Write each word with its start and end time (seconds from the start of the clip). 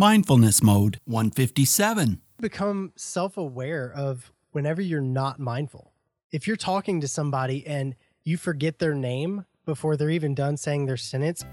Mindfulness 0.00 0.62
Mode 0.62 0.98
157. 1.04 2.22
Become 2.40 2.94
self 2.96 3.36
aware 3.36 3.92
of 3.94 4.32
whenever 4.50 4.80
you're 4.80 5.02
not 5.02 5.38
mindful. 5.38 5.92
If 6.32 6.46
you're 6.46 6.56
talking 6.56 7.02
to 7.02 7.06
somebody 7.06 7.66
and 7.66 7.94
you 8.24 8.38
forget 8.38 8.78
their 8.78 8.94
name 8.94 9.44
before 9.66 9.98
they're 9.98 10.08
even 10.08 10.34
done 10.34 10.56
saying 10.56 10.86
their 10.86 10.96
sentence, 10.96 11.44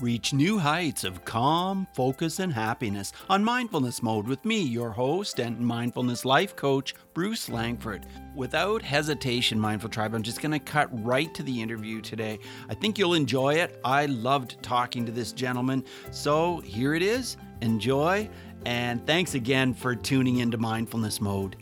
Reach 0.00 0.32
new 0.32 0.58
heights 0.58 1.04
of 1.04 1.24
calm, 1.24 1.86
focus, 1.94 2.40
and 2.40 2.52
happiness 2.52 3.12
on 3.30 3.44
Mindfulness 3.44 4.02
Mode 4.02 4.26
with 4.26 4.44
me, 4.44 4.60
your 4.60 4.90
host 4.90 5.38
and 5.38 5.60
mindfulness 5.60 6.24
life 6.24 6.56
coach, 6.56 6.96
Bruce 7.14 7.48
Langford. 7.48 8.04
Without 8.34 8.82
hesitation, 8.82 9.58
Mindful 9.58 9.90
Tribe, 9.90 10.12
I'm 10.12 10.24
just 10.24 10.42
going 10.42 10.50
to 10.50 10.58
cut 10.58 10.88
right 11.04 11.32
to 11.34 11.44
the 11.44 11.62
interview 11.62 12.00
today. 12.00 12.40
I 12.68 12.74
think 12.74 12.98
you'll 12.98 13.14
enjoy 13.14 13.54
it. 13.54 13.78
I 13.84 14.06
loved 14.06 14.60
talking 14.62 15.06
to 15.06 15.12
this 15.12 15.30
gentleman. 15.30 15.84
So 16.10 16.58
here 16.60 16.94
it 16.94 17.02
is. 17.02 17.36
Enjoy. 17.60 18.28
And 18.66 19.06
thanks 19.06 19.34
again 19.34 19.74
for 19.74 19.94
tuning 19.94 20.38
into 20.38 20.58
Mindfulness 20.58 21.20
Mode. 21.20 21.56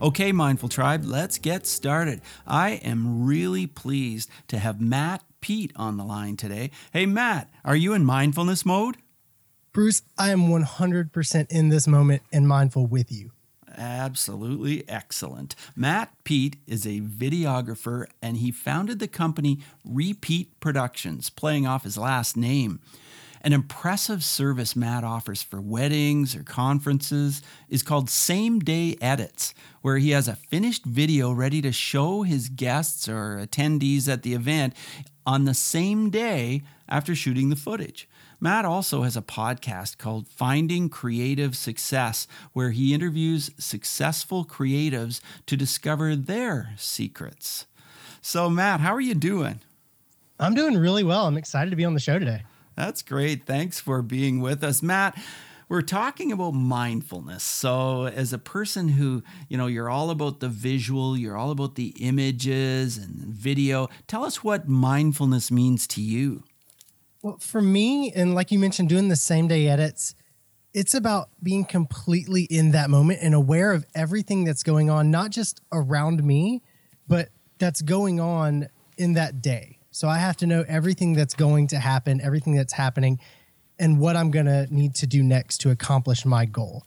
Okay, 0.00 0.32
Mindful 0.32 0.68
Tribe, 0.68 1.04
let's 1.04 1.38
get 1.38 1.66
started. 1.66 2.20
I 2.46 2.72
am 2.82 3.24
really 3.24 3.66
pleased 3.66 4.30
to 4.48 4.58
have 4.58 4.80
Matt 4.80 5.22
Peet 5.46 5.70
on 5.76 5.96
the 5.96 6.02
line 6.02 6.36
today. 6.36 6.72
Hey, 6.92 7.06
Matt, 7.06 7.48
are 7.64 7.76
you 7.76 7.92
in 7.92 8.04
mindfulness 8.04 8.66
mode? 8.66 8.96
Bruce, 9.72 10.02
I 10.18 10.30
am 10.30 10.48
100% 10.48 11.46
in 11.50 11.68
this 11.68 11.86
moment 11.86 12.22
and 12.32 12.48
mindful 12.48 12.86
with 12.86 13.12
you. 13.12 13.30
Absolutely 13.78 14.82
excellent. 14.88 15.54
Matt 15.76 16.12
Peet 16.24 16.56
is 16.66 16.84
a 16.84 17.00
videographer 17.00 18.06
and 18.20 18.38
he 18.38 18.50
founded 18.50 18.98
the 18.98 19.06
company 19.06 19.60
Re-Peet 19.84 20.58
Productions, 20.58 21.30
playing 21.30 21.64
off 21.64 21.84
his 21.84 21.96
last 21.96 22.36
name. 22.36 22.80
An 23.46 23.52
impressive 23.52 24.24
service 24.24 24.74
Matt 24.74 25.04
offers 25.04 25.40
for 25.40 25.60
weddings 25.60 26.34
or 26.34 26.42
conferences 26.42 27.42
is 27.68 27.84
called 27.84 28.10
Same 28.10 28.58
Day 28.58 28.96
Edits, 29.00 29.54
where 29.82 29.98
he 29.98 30.10
has 30.10 30.26
a 30.26 30.34
finished 30.34 30.84
video 30.84 31.30
ready 31.30 31.62
to 31.62 31.70
show 31.70 32.22
his 32.22 32.48
guests 32.48 33.08
or 33.08 33.36
attendees 33.36 34.08
at 34.08 34.24
the 34.24 34.34
event 34.34 34.74
on 35.24 35.44
the 35.44 35.54
same 35.54 36.10
day 36.10 36.62
after 36.88 37.14
shooting 37.14 37.48
the 37.48 37.54
footage. 37.54 38.08
Matt 38.40 38.64
also 38.64 39.02
has 39.02 39.16
a 39.16 39.22
podcast 39.22 39.96
called 39.96 40.26
Finding 40.26 40.88
Creative 40.88 41.56
Success, 41.56 42.26
where 42.52 42.72
he 42.72 42.92
interviews 42.92 43.52
successful 43.58 44.44
creatives 44.44 45.20
to 45.46 45.56
discover 45.56 46.16
their 46.16 46.74
secrets. 46.76 47.66
So, 48.20 48.50
Matt, 48.50 48.80
how 48.80 48.92
are 48.92 49.00
you 49.00 49.14
doing? 49.14 49.60
I'm 50.40 50.56
doing 50.56 50.76
really 50.76 51.04
well. 51.04 51.28
I'm 51.28 51.36
excited 51.36 51.70
to 51.70 51.76
be 51.76 51.84
on 51.84 51.94
the 51.94 52.00
show 52.00 52.18
today. 52.18 52.42
That's 52.76 53.02
great. 53.02 53.46
Thanks 53.46 53.80
for 53.80 54.02
being 54.02 54.40
with 54.40 54.62
us, 54.62 54.82
Matt 54.82 55.16
we're 55.68 55.82
talking 55.82 56.30
about 56.30 56.52
mindfulness. 56.52 57.42
So, 57.42 58.06
as 58.06 58.32
a 58.32 58.38
person 58.38 58.88
who, 58.88 59.22
you 59.48 59.56
know, 59.56 59.66
you're 59.66 59.90
all 59.90 60.10
about 60.10 60.40
the 60.40 60.48
visual, 60.48 61.16
you're 61.16 61.36
all 61.36 61.50
about 61.50 61.74
the 61.74 61.94
images 62.00 62.96
and 62.96 63.26
video, 63.26 63.88
tell 64.06 64.24
us 64.24 64.44
what 64.44 64.68
mindfulness 64.68 65.50
means 65.50 65.86
to 65.88 66.00
you. 66.00 66.44
Well, 67.22 67.38
for 67.38 67.60
me, 67.60 68.12
and 68.12 68.34
like 68.34 68.52
you 68.52 68.58
mentioned, 68.58 68.88
doing 68.88 69.08
the 69.08 69.16
same 69.16 69.48
day 69.48 69.66
edits, 69.66 70.14
it's 70.72 70.94
about 70.94 71.30
being 71.42 71.64
completely 71.64 72.42
in 72.44 72.70
that 72.72 72.90
moment 72.90 73.18
and 73.22 73.34
aware 73.34 73.72
of 73.72 73.86
everything 73.94 74.44
that's 74.44 74.62
going 74.62 74.90
on, 74.90 75.10
not 75.10 75.30
just 75.30 75.60
around 75.72 76.22
me, 76.22 76.62
but 77.08 77.30
that's 77.58 77.82
going 77.82 78.20
on 78.20 78.68
in 78.96 79.14
that 79.14 79.42
day. 79.42 79.75
So 79.96 80.10
I 80.10 80.18
have 80.18 80.36
to 80.38 80.46
know 80.46 80.62
everything 80.68 81.14
that's 81.14 81.32
going 81.32 81.68
to 81.68 81.78
happen, 81.78 82.20
everything 82.20 82.54
that's 82.54 82.74
happening, 82.74 83.18
and 83.78 83.98
what 83.98 84.14
I'm 84.14 84.30
going 84.30 84.44
to 84.44 84.66
need 84.68 84.94
to 84.96 85.06
do 85.06 85.22
next 85.22 85.62
to 85.62 85.70
accomplish 85.70 86.26
my 86.26 86.44
goal. 86.44 86.82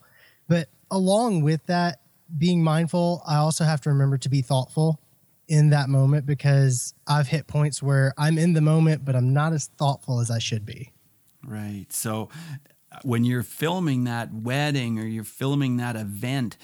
But 0.46 0.68
along 0.92 1.42
with 1.42 1.66
that, 1.66 2.02
being 2.38 2.62
mindful, 2.62 3.24
I 3.26 3.38
also 3.38 3.64
have 3.64 3.80
to 3.80 3.88
remember 3.88 4.16
to 4.18 4.28
be 4.28 4.42
thoughtful 4.42 5.00
in 5.48 5.70
that 5.70 5.88
moment 5.88 6.24
because 6.24 6.94
I've 7.04 7.26
hit 7.26 7.48
points 7.48 7.82
where 7.82 8.14
I'm 8.16 8.38
in 8.38 8.52
the 8.52 8.60
moment, 8.60 9.04
but 9.04 9.16
I'm 9.16 9.32
not 9.32 9.54
as 9.54 9.66
thoughtful 9.76 10.20
as 10.20 10.30
I 10.30 10.38
should 10.38 10.64
be. 10.64 10.92
Right. 11.44 11.86
So 11.92 12.28
uh, 12.92 12.98
when 13.02 13.24
you're 13.24 13.42
filming 13.42 14.04
that 14.04 14.32
wedding 14.32 15.00
or 15.00 15.04
you're 15.04 15.24
filming 15.24 15.78
that 15.78 15.96
event, 15.96 16.56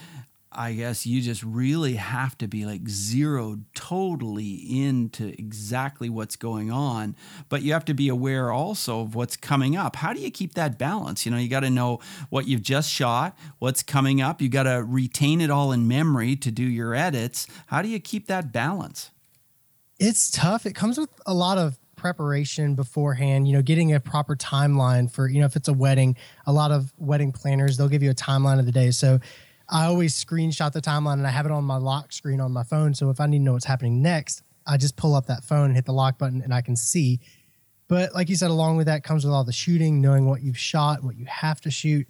I 0.57 0.73
guess 0.73 1.07
you 1.07 1.21
just 1.21 1.43
really 1.43 1.95
have 1.95 2.37
to 2.39 2.49
be 2.49 2.65
like 2.65 2.89
zeroed 2.89 3.65
totally 3.75 4.55
into 4.85 5.29
exactly 5.39 6.09
what's 6.09 6.37
going 6.37 6.71
on. 6.71 7.15
But 7.49 7.63
you 7.63 7.73
have 7.75 7.85
to 7.87 7.95
be 7.95 8.09
aware 8.09 8.51
also 8.51 9.01
of 9.01 9.15
what's 9.15 9.37
coming 9.37 9.77
up. 9.77 9.97
How 9.97 10.13
do 10.13 10.21
you 10.21 10.31
keep 10.31 10.55
that 10.55 10.79
balance? 10.79 11.27
You 11.27 11.33
know, 11.33 11.39
you 11.39 11.49
got 11.49 11.61
to 11.61 11.71
know 11.71 12.01
what 12.31 12.49
you've 12.49 12.63
just 12.63 12.91
shot, 12.91 13.37
what's 13.59 13.83
coming 13.83 14.21
up. 14.21 14.41
You 14.41 14.49
got 14.49 14.65
to 14.65 14.85
retain 14.87 15.41
it 15.41 15.51
all 15.51 15.73
in 15.73 15.87
memory 15.87 16.37
to 16.37 16.51
do 16.51 16.65
your 16.65 16.95
edits. 16.95 17.47
How 17.67 17.83
do 17.83 17.89
you 17.89 18.01
keep 18.01 18.27
that 18.29 18.53
balance? 18.53 19.11
It's 19.99 20.31
tough. 20.31 20.67
It 20.67 20.75
comes 20.75 20.99
with 20.99 21.11
a 21.27 21.35
lot 21.35 21.59
of 21.59 21.79
preparation 21.97 22.75
beforehand, 22.75 23.49
you 23.49 23.55
know, 23.55 23.63
getting 23.63 23.95
a 23.95 24.01
proper 24.01 24.37
timeline 24.37 25.11
for, 25.11 25.29
you 25.29 25.41
know, 25.41 25.47
if 25.47 25.57
it's 25.57 25.69
a 25.69 25.73
wedding, 25.73 26.17
a 26.47 26.53
lot 26.53 26.71
of 26.71 26.93
wedding 26.99 27.33
planners, 27.33 27.77
they'll 27.77 27.89
give 27.89 28.03
you 28.03 28.11
a 28.11 28.15
timeline 28.15 28.59
of 28.59 28.67
the 28.67 28.73
day. 28.73 28.91
So 28.91 29.19
I 29.69 29.87
always 29.87 30.23
screenshot 30.23 30.73
the 30.73 30.81
timeline 30.81 31.15
and 31.15 31.27
I 31.27 31.31
have 31.31 31.47
it 31.47 31.53
on 31.53 31.65
my 31.65 31.77
lock 31.77 32.13
screen 32.13 32.41
on 32.41 32.53
my 32.53 32.63
phone. 32.63 32.95
So 32.95 33.11
if 33.11 33.21
I 33.21 33.27
need 33.27 33.39
to 33.39 33.45
know 33.45 33.53
what's 33.55 33.65
happening 33.65 34.01
next, 34.01 34.43
I 34.67 34.77
just 34.77 34.97
pull 34.97 35.15
up 35.15 35.27
that 35.27 35.45
phone 35.45 35.67
and 35.67 35.75
hit 35.75 35.87
the 35.87 35.93
lock 35.93 36.19
button 36.19 36.43
and 36.43 36.55
I 36.55 36.61
can 36.61 36.77
see. 36.77 37.21
But 37.89 38.15
like 38.15 38.29
you 38.29 38.37
said, 38.37 38.51
along 38.51 38.77
with 38.77 38.87
that 38.87 39.05
comes 39.05 39.25
with 39.25 39.33
all 39.33 39.45
the 39.45 39.53
shooting, 39.53 40.01
knowing 40.01 40.27
what 40.27 40.43
you've 40.43 40.59
shot, 40.59 41.03
what 41.03 41.17
you 41.17 41.25
have 41.27 41.61
to 41.63 41.71
shoot. 41.71 42.07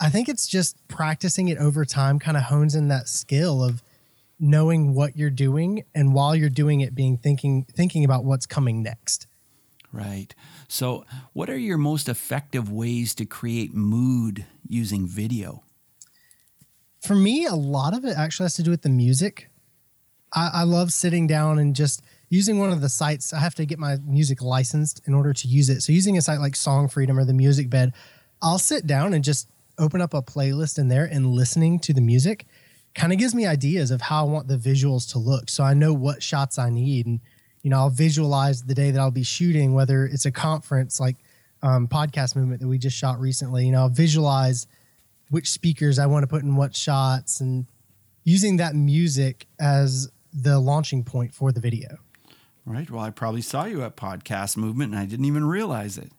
I 0.00 0.08
think 0.08 0.28
it's 0.28 0.46
just 0.46 0.76
practicing 0.88 1.48
it 1.48 1.58
over 1.58 1.84
time 1.84 2.18
kind 2.18 2.36
of 2.36 2.44
hones 2.44 2.74
in 2.74 2.88
that 2.88 3.08
skill 3.08 3.62
of 3.62 3.82
knowing 4.38 4.94
what 4.94 5.16
you're 5.16 5.30
doing 5.30 5.84
and 5.94 6.14
while 6.14 6.34
you're 6.34 6.48
doing 6.48 6.80
it 6.80 6.94
being 6.94 7.16
thinking 7.16 7.66
thinking 7.70 8.04
about 8.04 8.24
what's 8.24 8.46
coming 8.46 8.82
next. 8.82 9.26
Right. 9.92 10.34
So, 10.68 11.04
what 11.32 11.50
are 11.50 11.58
your 11.58 11.76
most 11.76 12.08
effective 12.08 12.70
ways 12.70 13.14
to 13.16 13.26
create 13.26 13.74
mood 13.74 14.46
using 14.66 15.06
video? 15.06 15.64
For 17.00 17.14
me, 17.14 17.46
a 17.46 17.54
lot 17.54 17.94
of 17.94 18.04
it 18.04 18.16
actually 18.16 18.44
has 18.44 18.54
to 18.54 18.62
do 18.62 18.70
with 18.70 18.82
the 18.82 18.90
music. 18.90 19.48
I, 20.32 20.50
I, 20.54 20.62
love 20.62 20.92
sitting 20.92 21.26
down 21.26 21.58
and 21.58 21.74
just 21.74 22.02
using 22.28 22.58
one 22.58 22.70
of 22.70 22.80
the 22.80 22.88
sites. 22.88 23.32
I 23.32 23.40
have 23.40 23.54
to 23.56 23.66
get 23.66 23.78
my 23.78 23.96
music 24.04 24.42
licensed 24.42 25.02
in 25.06 25.14
order 25.14 25.32
to 25.32 25.48
use 25.48 25.70
it. 25.70 25.80
So 25.80 25.92
using 25.92 26.16
a 26.18 26.22
site 26.22 26.38
like 26.38 26.54
Song 26.54 26.88
Freedom 26.88 27.18
or 27.18 27.24
the 27.24 27.32
Music 27.32 27.68
Bed, 27.68 27.94
I'll 28.42 28.58
sit 28.58 28.86
down 28.86 29.14
and 29.14 29.24
just 29.24 29.48
open 29.78 30.00
up 30.00 30.14
a 30.14 30.22
playlist 30.22 30.78
in 30.78 30.88
there 30.88 31.06
and 31.06 31.26
listening 31.26 31.78
to 31.80 31.92
the 31.92 32.00
music 32.00 32.46
kind 32.94 33.12
of 33.12 33.18
gives 33.18 33.34
me 33.34 33.46
ideas 33.46 33.90
of 33.90 34.02
how 34.02 34.26
I 34.26 34.30
want 34.30 34.48
the 34.48 34.56
visuals 34.56 35.10
to 35.12 35.18
look. 35.18 35.48
So 35.48 35.64
I 35.64 35.74
know 35.74 35.94
what 35.94 36.22
shots 36.22 36.58
I 36.58 36.70
need 36.70 37.06
and 37.06 37.20
you 37.62 37.68
know, 37.68 37.76
I'll 37.76 37.90
visualize 37.90 38.62
the 38.62 38.74
day 38.74 38.90
that 38.90 38.98
I'll 38.98 39.10
be 39.10 39.22
shooting, 39.22 39.74
whether 39.74 40.06
it's 40.06 40.24
a 40.24 40.30
conference 40.30 40.98
like 40.98 41.16
um, 41.62 41.88
podcast 41.88 42.34
movement 42.34 42.62
that 42.62 42.68
we 42.68 42.78
just 42.78 42.96
shot 42.96 43.20
recently. 43.20 43.66
You 43.66 43.72
know, 43.72 43.80
I'll 43.80 43.88
visualize– 43.88 44.66
which 45.30 45.50
speakers 45.50 45.98
I 45.98 46.06
want 46.06 46.22
to 46.24 46.26
put 46.26 46.42
in 46.42 46.56
what 46.56 46.76
shots 46.76 47.40
and 47.40 47.66
using 48.24 48.58
that 48.58 48.74
music 48.74 49.46
as 49.58 50.08
the 50.32 50.58
launching 50.60 51.02
point 51.04 51.34
for 51.34 51.50
the 51.52 51.60
video. 51.60 51.96
Right. 52.66 52.88
Well, 52.90 53.02
I 53.02 53.10
probably 53.10 53.40
saw 53.42 53.64
you 53.64 53.82
at 53.82 53.96
Podcast 53.96 54.56
Movement 54.56 54.92
and 54.92 55.00
I 55.00 55.06
didn't 55.06 55.24
even 55.24 55.44
realize 55.44 55.98
it. 55.98 56.12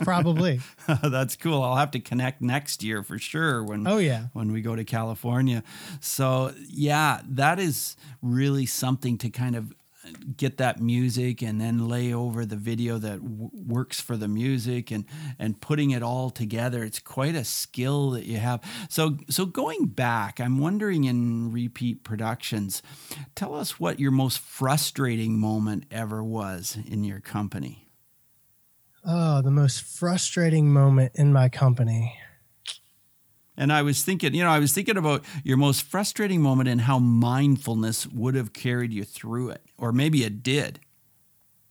probably. 0.02 0.60
That's 1.02 1.36
cool. 1.36 1.62
I'll 1.62 1.76
have 1.76 1.92
to 1.92 2.00
connect 2.00 2.42
next 2.42 2.82
year 2.82 3.02
for 3.02 3.18
sure 3.18 3.62
when 3.62 3.86
Oh 3.86 3.96
yeah. 3.98 4.24
when 4.32 4.52
we 4.52 4.60
go 4.60 4.76
to 4.76 4.84
California. 4.84 5.62
So, 6.00 6.52
yeah, 6.68 7.20
that 7.28 7.58
is 7.58 7.96
really 8.20 8.66
something 8.66 9.16
to 9.18 9.30
kind 9.30 9.56
of 9.56 9.72
get 10.36 10.58
that 10.58 10.80
music 10.80 11.42
and 11.42 11.60
then 11.60 11.88
lay 11.88 12.12
over 12.12 12.44
the 12.44 12.56
video 12.56 12.98
that 12.98 13.20
w- 13.22 13.50
works 13.52 14.00
for 14.00 14.16
the 14.16 14.28
music 14.28 14.90
and 14.90 15.04
and 15.38 15.60
putting 15.60 15.90
it 15.90 16.02
all 16.02 16.30
together 16.30 16.84
it's 16.84 16.98
quite 16.98 17.34
a 17.34 17.44
skill 17.44 18.10
that 18.10 18.24
you 18.24 18.38
have. 18.38 18.60
So 18.88 19.18
so 19.28 19.46
going 19.46 19.86
back 19.86 20.40
i'm 20.40 20.58
wondering 20.58 21.04
in 21.04 21.52
re-peet 21.52 22.04
productions 22.04 22.82
tell 23.34 23.54
us 23.54 23.80
what 23.80 24.00
your 24.00 24.10
most 24.10 24.38
frustrating 24.38 25.38
moment 25.38 25.84
ever 25.90 26.22
was 26.22 26.78
in 26.86 27.04
your 27.04 27.20
company. 27.20 27.88
Oh 29.04 29.42
the 29.42 29.50
most 29.50 29.82
frustrating 29.82 30.72
moment 30.72 31.12
in 31.14 31.32
my 31.32 31.48
company 31.48 32.18
and 33.58 33.72
I 33.72 33.82
was 33.82 34.02
thinking, 34.02 34.34
you 34.34 34.44
know, 34.44 34.50
I 34.50 34.60
was 34.60 34.72
thinking 34.72 34.96
about 34.96 35.24
your 35.42 35.56
most 35.56 35.82
frustrating 35.82 36.40
moment 36.40 36.68
and 36.68 36.80
how 36.82 37.00
mindfulness 37.00 38.06
would 38.06 38.36
have 38.36 38.52
carried 38.52 38.92
you 38.92 39.02
through 39.02 39.50
it, 39.50 39.62
or 39.76 39.92
maybe 39.92 40.22
it 40.22 40.44
did. 40.44 40.78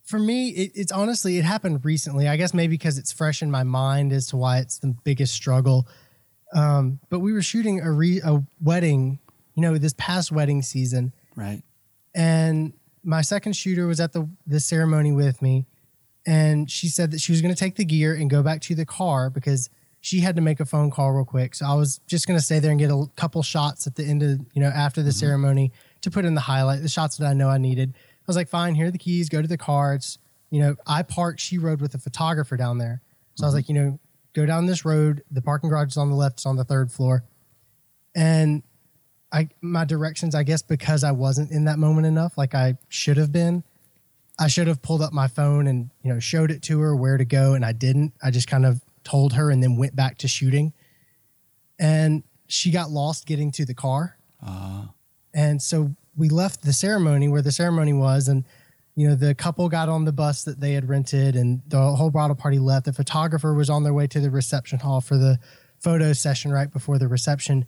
For 0.04 0.18
me, 0.18 0.50
it, 0.50 0.72
it's 0.74 0.92
honestly, 0.92 1.38
it 1.38 1.44
happened 1.44 1.84
recently. 1.84 2.28
I 2.28 2.36
guess 2.36 2.52
maybe 2.52 2.76
because 2.76 2.98
it's 2.98 3.10
fresh 3.10 3.42
in 3.42 3.50
my 3.50 3.62
mind 3.62 4.12
as 4.12 4.26
to 4.28 4.36
why 4.36 4.58
it's 4.58 4.78
the 4.78 4.94
biggest 5.02 5.32
struggle. 5.34 5.88
Um, 6.54 7.00
but 7.08 7.20
we 7.20 7.32
were 7.32 7.42
shooting 7.42 7.80
a, 7.80 7.90
re, 7.90 8.20
a 8.22 8.42
wedding, 8.60 9.18
you 9.54 9.62
know, 9.62 9.78
this 9.78 9.94
past 9.96 10.30
wedding 10.30 10.60
season. 10.60 11.14
Right. 11.36 11.62
And 12.14 12.74
my 13.02 13.22
second 13.22 13.54
shooter 13.54 13.86
was 13.86 13.98
at 13.98 14.12
the, 14.12 14.28
the 14.46 14.60
ceremony 14.60 15.12
with 15.12 15.40
me. 15.40 15.64
And 16.26 16.70
she 16.70 16.88
said 16.88 17.12
that 17.12 17.20
she 17.22 17.32
was 17.32 17.40
going 17.40 17.54
to 17.54 17.58
take 17.58 17.76
the 17.76 17.84
gear 17.84 18.14
and 18.14 18.28
go 18.28 18.42
back 18.42 18.60
to 18.62 18.74
the 18.74 18.84
car 18.84 19.30
because 19.30 19.70
she 20.00 20.20
had 20.20 20.36
to 20.36 20.42
make 20.42 20.60
a 20.60 20.64
phone 20.64 20.90
call 20.90 21.12
real 21.12 21.24
quick. 21.24 21.54
So 21.54 21.66
I 21.66 21.74
was 21.74 22.00
just 22.06 22.26
going 22.26 22.38
to 22.38 22.44
stay 22.44 22.58
there 22.58 22.70
and 22.70 22.78
get 22.78 22.90
a 22.90 23.06
couple 23.16 23.42
shots 23.42 23.86
at 23.86 23.96
the 23.96 24.04
end 24.04 24.22
of, 24.22 24.40
you 24.54 24.62
know, 24.62 24.68
after 24.68 25.02
the 25.02 25.10
mm-hmm. 25.10 25.18
ceremony 25.18 25.72
to 26.02 26.10
put 26.10 26.24
in 26.24 26.34
the 26.34 26.40
highlight, 26.40 26.82
the 26.82 26.88
shots 26.88 27.16
that 27.16 27.26
I 27.26 27.32
know 27.34 27.48
I 27.48 27.58
needed. 27.58 27.94
I 27.96 28.24
was 28.26 28.36
like, 28.36 28.48
fine, 28.48 28.74
here 28.74 28.86
are 28.86 28.90
the 28.90 28.98
keys, 28.98 29.28
go 29.28 29.42
to 29.42 29.48
the 29.48 29.58
cards. 29.58 30.18
You 30.50 30.60
know, 30.60 30.76
I 30.86 31.02
parked, 31.02 31.40
she 31.40 31.58
rode 31.58 31.80
with 31.80 31.94
a 31.94 31.98
photographer 31.98 32.56
down 32.56 32.78
there. 32.78 33.02
So 33.34 33.44
I 33.44 33.46
was 33.46 33.52
mm-hmm. 33.52 33.58
like, 33.58 33.68
you 33.68 33.74
know, 33.74 33.98
go 34.34 34.46
down 34.46 34.66
this 34.66 34.84
road. 34.84 35.22
The 35.30 35.42
parking 35.42 35.70
garage 35.70 35.88
is 35.88 35.96
on 35.96 36.10
the 36.10 36.16
left, 36.16 36.36
it's 36.36 36.46
on 36.46 36.56
the 36.56 36.64
third 36.64 36.92
floor. 36.92 37.24
And 38.14 38.62
I 39.32 39.48
my 39.60 39.84
directions, 39.84 40.34
I 40.34 40.42
guess 40.42 40.62
because 40.62 41.04
I 41.04 41.12
wasn't 41.12 41.50
in 41.50 41.64
that 41.64 41.78
moment 41.78 42.06
enough, 42.06 42.38
like 42.38 42.54
I 42.54 42.78
should 42.88 43.16
have 43.16 43.32
been. 43.32 43.62
I 44.38 44.46
should 44.46 44.68
have 44.68 44.80
pulled 44.80 45.02
up 45.02 45.12
my 45.12 45.26
phone 45.26 45.66
and, 45.66 45.90
you 46.02 46.12
know, 46.12 46.20
showed 46.20 46.52
it 46.52 46.62
to 46.62 46.78
her 46.80 46.94
where 46.94 47.16
to 47.16 47.24
go 47.24 47.54
and 47.54 47.64
I 47.64 47.72
didn't. 47.72 48.12
I 48.22 48.30
just 48.30 48.46
kind 48.46 48.64
of 48.64 48.80
told 49.08 49.32
her 49.32 49.50
and 49.50 49.62
then 49.62 49.76
went 49.76 49.96
back 49.96 50.18
to 50.18 50.28
shooting. 50.28 50.72
And 51.78 52.22
she 52.46 52.70
got 52.70 52.90
lost 52.90 53.26
getting 53.26 53.52
to 53.52 53.64
the 53.64 53.74
car. 53.74 54.16
Uh, 54.44 54.86
And 55.34 55.62
so 55.62 55.94
we 56.16 56.28
left 56.28 56.62
the 56.62 56.72
ceremony 56.72 57.28
where 57.28 57.42
the 57.42 57.52
ceremony 57.52 57.92
was, 57.92 58.28
and 58.28 58.44
you 58.96 59.08
know 59.08 59.14
the 59.14 59.34
couple 59.34 59.68
got 59.68 59.88
on 59.88 60.04
the 60.04 60.12
bus 60.12 60.44
that 60.44 60.58
they 60.60 60.72
had 60.72 60.88
rented, 60.88 61.36
and 61.36 61.62
the 61.68 61.78
whole 61.78 62.10
bridal 62.10 62.34
party 62.34 62.58
left. 62.58 62.86
The 62.86 62.92
photographer 62.92 63.54
was 63.54 63.70
on 63.70 63.84
their 63.84 63.94
way 63.94 64.06
to 64.08 64.20
the 64.20 64.30
reception 64.30 64.80
hall 64.80 65.00
for 65.00 65.16
the 65.16 65.38
photo 65.78 66.12
session 66.12 66.50
right 66.50 66.70
before 66.70 66.98
the 66.98 67.06
reception. 67.06 67.66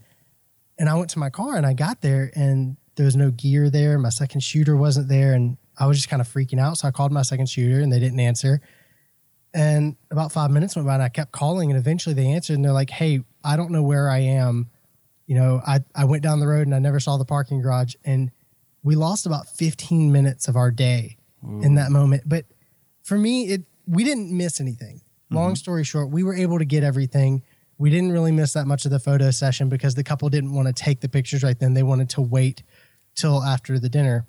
And 0.78 0.88
I 0.88 0.94
went 0.94 1.10
to 1.10 1.18
my 1.18 1.30
car 1.30 1.56
and 1.56 1.66
I 1.66 1.74
got 1.74 2.00
there, 2.00 2.32
and 2.34 2.76
there 2.96 3.06
was 3.06 3.16
no 3.16 3.30
gear 3.30 3.70
there. 3.70 3.98
My 3.98 4.08
second 4.08 4.40
shooter 4.42 4.76
wasn't 4.76 5.08
there, 5.08 5.34
and 5.34 5.56
I 5.78 5.86
was 5.86 5.96
just 5.98 6.08
kind 6.08 6.22
of 6.22 6.28
freaking 6.28 6.58
out. 6.58 6.78
So 6.78 6.88
I 6.88 6.90
called 6.90 7.12
my 7.12 7.22
second 7.22 7.48
shooter, 7.48 7.80
and 7.80 7.92
they 7.92 8.00
didn't 8.00 8.20
answer. 8.20 8.60
And 9.52 9.96
about 10.10 10.30
five 10.32 10.50
minutes 10.50 10.76
went 10.76 10.86
by, 10.86 10.94
and 10.94 11.02
I 11.02 11.08
kept 11.08 11.32
calling, 11.32 11.70
and 11.70 11.78
eventually 11.78 12.14
they 12.14 12.28
answered, 12.28 12.54
and 12.54 12.64
they're 12.64 12.72
like, 12.72 12.90
"Hey, 12.90 13.24
I 13.42 13.56
don't 13.56 13.70
know 13.70 13.82
where 13.82 14.08
I 14.08 14.18
am." 14.18 14.70
you 15.30 15.36
know, 15.36 15.62
I, 15.64 15.78
I 15.94 16.06
went 16.06 16.24
down 16.24 16.40
the 16.40 16.48
road 16.48 16.66
and 16.66 16.74
I 16.74 16.80
never 16.80 16.98
saw 16.98 17.16
the 17.16 17.24
parking 17.24 17.62
garage 17.62 17.94
and 18.04 18.32
we 18.82 18.96
lost 18.96 19.26
about 19.26 19.46
15 19.46 20.10
minutes 20.10 20.48
of 20.48 20.56
our 20.56 20.72
day 20.72 21.18
mm. 21.46 21.64
in 21.64 21.76
that 21.76 21.92
moment. 21.92 22.24
But 22.26 22.46
for 23.04 23.16
me, 23.16 23.44
it 23.44 23.62
we 23.86 24.02
didn't 24.02 24.36
miss 24.36 24.60
anything. 24.60 24.96
Mm-hmm. 24.96 25.36
Long 25.36 25.54
story 25.54 25.84
short, 25.84 26.10
we 26.10 26.24
were 26.24 26.34
able 26.34 26.58
to 26.58 26.64
get 26.64 26.82
everything. 26.82 27.44
We 27.78 27.90
didn't 27.90 28.10
really 28.10 28.32
miss 28.32 28.54
that 28.54 28.66
much 28.66 28.84
of 28.86 28.90
the 28.90 28.98
photo 28.98 29.30
session 29.30 29.68
because 29.68 29.94
the 29.94 30.02
couple 30.02 30.28
didn't 30.30 30.52
want 30.52 30.66
to 30.66 30.74
take 30.74 31.00
the 31.00 31.08
pictures 31.08 31.44
right 31.44 31.56
then. 31.56 31.74
They 31.74 31.84
wanted 31.84 32.08
to 32.10 32.22
wait 32.22 32.64
till 33.14 33.40
after 33.40 33.78
the 33.78 33.88
dinner. 33.88 34.26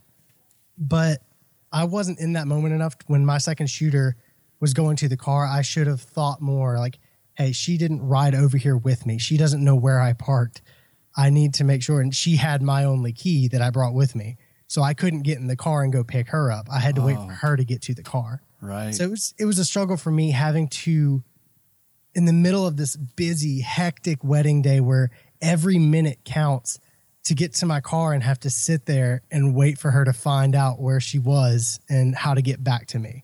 But 0.77 1.23
I 1.71 1.85
wasn't 1.85 2.19
in 2.19 2.33
that 2.33 2.45
moment 2.45 2.75
enough 2.75 2.95
when 3.07 3.25
my 3.25 3.39
second 3.39 3.71
shooter 3.71 4.17
was 4.61 4.73
going 4.73 4.95
to 4.97 5.09
the 5.09 5.17
car. 5.17 5.45
I 5.45 5.61
should 5.61 5.87
have 5.87 5.99
thought 5.99 6.39
more 6.41 6.77
like, 6.77 6.99
hey, 7.35 7.51
she 7.51 7.77
didn't 7.77 8.01
ride 8.07 8.33
over 8.35 8.57
here 8.57 8.77
with 8.77 9.05
me. 9.05 9.17
She 9.17 9.35
doesn't 9.35 9.63
know 9.63 9.75
where 9.75 9.99
I 9.99 10.13
parked. 10.13 10.61
I 11.17 11.29
need 11.29 11.53
to 11.55 11.63
make 11.65 11.83
sure. 11.83 11.99
And 11.99 12.15
she 12.15 12.37
had 12.37 12.61
my 12.61 12.85
only 12.85 13.11
key 13.11 13.47
that 13.49 13.61
I 13.61 13.69
brought 13.71 13.93
with 13.93 14.15
me. 14.15 14.37
So 14.67 14.81
I 14.81 14.93
couldn't 14.93 15.23
get 15.23 15.37
in 15.39 15.47
the 15.47 15.57
car 15.57 15.83
and 15.83 15.91
go 15.91 16.03
pick 16.03 16.29
her 16.29 16.49
up. 16.51 16.67
I 16.71 16.79
had 16.79 16.95
to 16.95 17.01
wait 17.01 17.17
Oh. 17.19 17.25
for 17.27 17.33
her 17.33 17.57
to 17.57 17.65
get 17.65 17.81
to 17.83 17.93
the 17.93 18.03
car. 18.03 18.41
right. 18.61 18.93
So 18.95 19.03
it 19.03 19.09
was 19.09 19.33
it 19.39 19.45
was 19.45 19.57
a 19.59 19.65
struggle 19.65 19.97
for 19.97 20.11
me 20.11 20.31
having 20.31 20.67
to 20.69 21.23
in 22.13 22.25
the 22.25 22.33
middle 22.33 22.67
of 22.67 22.77
this 22.77 22.95
busy, 22.95 23.61
hectic 23.61 24.23
wedding 24.23 24.61
day 24.61 24.79
where 24.79 25.09
every 25.41 25.79
minute 25.79 26.19
counts 26.23 26.79
to 27.23 27.33
get 27.33 27.53
to 27.55 27.65
my 27.65 27.81
car 27.81 28.13
and 28.13 28.21
have 28.23 28.39
to 28.41 28.49
sit 28.49 28.85
there 28.85 29.21
and 29.31 29.55
wait 29.55 29.77
for 29.77 29.91
her 29.91 30.05
to 30.05 30.13
find 30.13 30.53
out 30.55 30.79
where 30.79 30.99
she 30.99 31.17
was 31.19 31.79
and 31.89 32.15
how 32.15 32.33
to 32.33 32.41
get 32.41 32.63
back 32.63 32.87
to 32.87 32.99
me. 32.99 33.23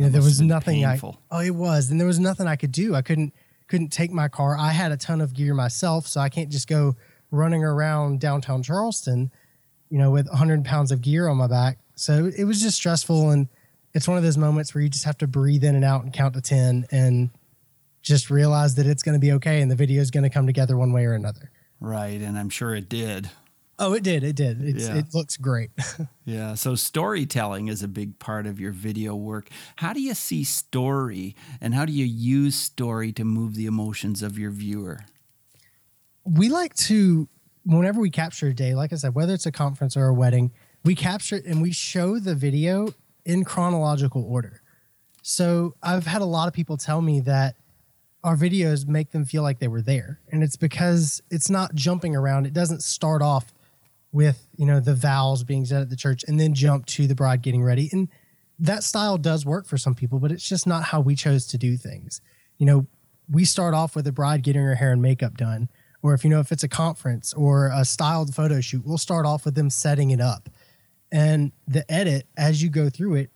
Yeah, 0.00 0.06
You 0.06 0.10
know, 0.10 0.18
there 0.18 0.22
was 0.22 0.40
nothing 0.40 0.82
painful. 0.82 1.20
I 1.30 1.36
Oh, 1.36 1.40
it 1.40 1.54
was. 1.54 1.90
And 1.90 2.00
there 2.00 2.06
was 2.06 2.18
nothing 2.18 2.46
I 2.46 2.56
could 2.56 2.72
do. 2.72 2.94
I 2.94 3.02
couldn't 3.02 3.32
couldn't 3.68 3.90
take 3.90 4.10
my 4.10 4.26
car. 4.26 4.56
I 4.58 4.72
had 4.72 4.90
a 4.90 4.96
ton 4.96 5.20
of 5.20 5.32
gear 5.32 5.54
myself, 5.54 6.08
so 6.08 6.20
I 6.20 6.28
can't 6.28 6.50
just 6.50 6.66
go 6.66 6.96
running 7.30 7.62
around 7.62 8.18
downtown 8.18 8.64
Charleston, 8.64 9.30
you 9.90 9.98
know, 9.98 10.10
with 10.10 10.26
100 10.26 10.64
pounds 10.64 10.90
of 10.90 11.00
gear 11.00 11.28
on 11.28 11.36
my 11.36 11.46
back. 11.46 11.78
So 11.94 12.28
it 12.36 12.44
was 12.44 12.60
just 12.60 12.76
stressful 12.76 13.30
and 13.30 13.48
it's 13.94 14.08
one 14.08 14.16
of 14.16 14.24
those 14.24 14.36
moments 14.36 14.74
where 14.74 14.82
you 14.82 14.88
just 14.88 15.04
have 15.04 15.18
to 15.18 15.28
breathe 15.28 15.62
in 15.62 15.76
and 15.76 15.84
out 15.84 16.02
and 16.02 16.12
count 16.12 16.34
to 16.34 16.40
10 16.40 16.86
and 16.90 17.30
just 18.02 18.30
realize 18.30 18.74
that 18.76 18.86
it's 18.86 19.02
going 19.02 19.14
to 19.14 19.20
be 19.20 19.32
okay 19.32 19.60
and 19.60 19.70
the 19.70 19.76
video 19.76 20.00
is 20.00 20.10
going 20.10 20.24
to 20.24 20.30
come 20.30 20.46
together 20.46 20.76
one 20.76 20.92
way 20.92 21.04
or 21.04 21.12
another. 21.12 21.50
Right, 21.80 22.20
and 22.20 22.38
I'm 22.38 22.50
sure 22.50 22.74
it 22.74 22.88
did. 22.88 23.30
Oh, 23.80 23.94
it 23.94 24.02
did. 24.02 24.22
It 24.22 24.36
did. 24.36 24.62
It's, 24.62 24.86
Yeah. 24.86 24.96
It 24.96 25.06
looks 25.14 25.36
great. 25.36 25.70
Yeah, 26.24 26.54
so 26.54 26.76
storytelling 26.76 27.66
is 27.66 27.82
a 27.82 27.88
big 27.88 28.20
part 28.20 28.46
of 28.46 28.60
your 28.60 28.70
video 28.70 29.16
work. 29.16 29.48
How 29.76 29.92
do 29.92 30.00
you 30.00 30.14
see 30.14 30.44
story 30.44 31.34
and 31.60 31.74
how 31.74 31.84
do 31.84 31.92
you 31.92 32.04
use 32.04 32.54
story 32.54 33.12
to 33.14 33.24
move 33.24 33.56
the 33.56 33.66
emotions 33.66 34.22
of 34.22 34.38
your 34.38 34.52
viewer? 34.52 35.00
we 36.24 36.48
like 36.48 36.74
to 36.74 37.28
whenever 37.64 38.00
we 38.00 38.10
capture 38.10 38.48
a 38.48 38.54
day 38.54 38.74
like 38.74 38.92
i 38.92 38.96
said 38.96 39.14
whether 39.14 39.32
it's 39.32 39.46
a 39.46 39.52
conference 39.52 39.96
or 39.96 40.06
a 40.06 40.14
wedding 40.14 40.52
we 40.84 40.94
capture 40.94 41.36
it 41.36 41.44
and 41.46 41.62
we 41.62 41.72
show 41.72 42.18
the 42.18 42.34
video 42.34 42.88
in 43.24 43.42
chronological 43.44 44.22
order 44.24 44.60
so 45.22 45.74
i've 45.82 46.06
had 46.06 46.20
a 46.20 46.26
lot 46.26 46.46
of 46.46 46.52
people 46.54 46.76
tell 46.76 47.00
me 47.00 47.20
that 47.20 47.54
our 48.22 48.36
videos 48.36 48.86
make 48.86 49.10
them 49.12 49.24
feel 49.24 49.42
like 49.42 49.58
they 49.60 49.68
were 49.68 49.82
there 49.82 50.20
and 50.30 50.42
it's 50.42 50.56
because 50.56 51.22
it's 51.30 51.48
not 51.48 51.74
jumping 51.74 52.14
around 52.14 52.46
it 52.46 52.52
doesn't 52.52 52.82
start 52.82 53.22
off 53.22 53.52
with 54.12 54.48
you 54.56 54.66
know 54.66 54.80
the 54.80 54.94
vows 54.94 55.44
being 55.44 55.64
said 55.64 55.82
at 55.82 55.90
the 55.90 55.96
church 55.96 56.24
and 56.26 56.38
then 56.40 56.54
jump 56.54 56.86
to 56.86 57.06
the 57.06 57.14
bride 57.14 57.42
getting 57.42 57.62
ready. 57.62 57.88
And 57.92 58.08
that 58.58 58.84
style 58.84 59.16
does 59.16 59.46
work 59.46 59.66
for 59.66 59.78
some 59.78 59.94
people 59.94 60.18
but 60.18 60.32
it's 60.32 60.48
just 60.48 60.66
not 60.66 60.84
how 60.84 61.00
we 61.00 61.14
chose 61.14 61.46
to 61.48 61.58
do 61.58 61.76
things. 61.76 62.20
You 62.58 62.66
know 62.66 62.86
we 63.30 63.44
start 63.44 63.74
off 63.74 63.94
with 63.94 64.04
the 64.04 64.12
bride 64.12 64.42
getting 64.42 64.62
her 64.62 64.74
hair 64.74 64.92
and 64.92 65.00
makeup 65.02 65.36
done 65.36 65.68
or 66.02 66.14
if 66.14 66.24
you 66.24 66.30
know 66.30 66.40
if 66.40 66.52
it's 66.52 66.64
a 66.64 66.68
conference 66.68 67.32
or 67.34 67.70
a 67.74 67.84
styled 67.84 68.34
photo 68.34 68.60
shoot 68.60 68.84
we'll 68.84 68.98
start 68.98 69.26
off 69.26 69.44
with 69.44 69.54
them 69.54 69.70
setting 69.70 70.10
it 70.10 70.20
up. 70.20 70.48
And 71.12 71.52
the 71.66 71.90
edit 71.90 72.26
as 72.36 72.62
you 72.62 72.70
go 72.70 72.88
through 72.88 73.16
it 73.16 73.30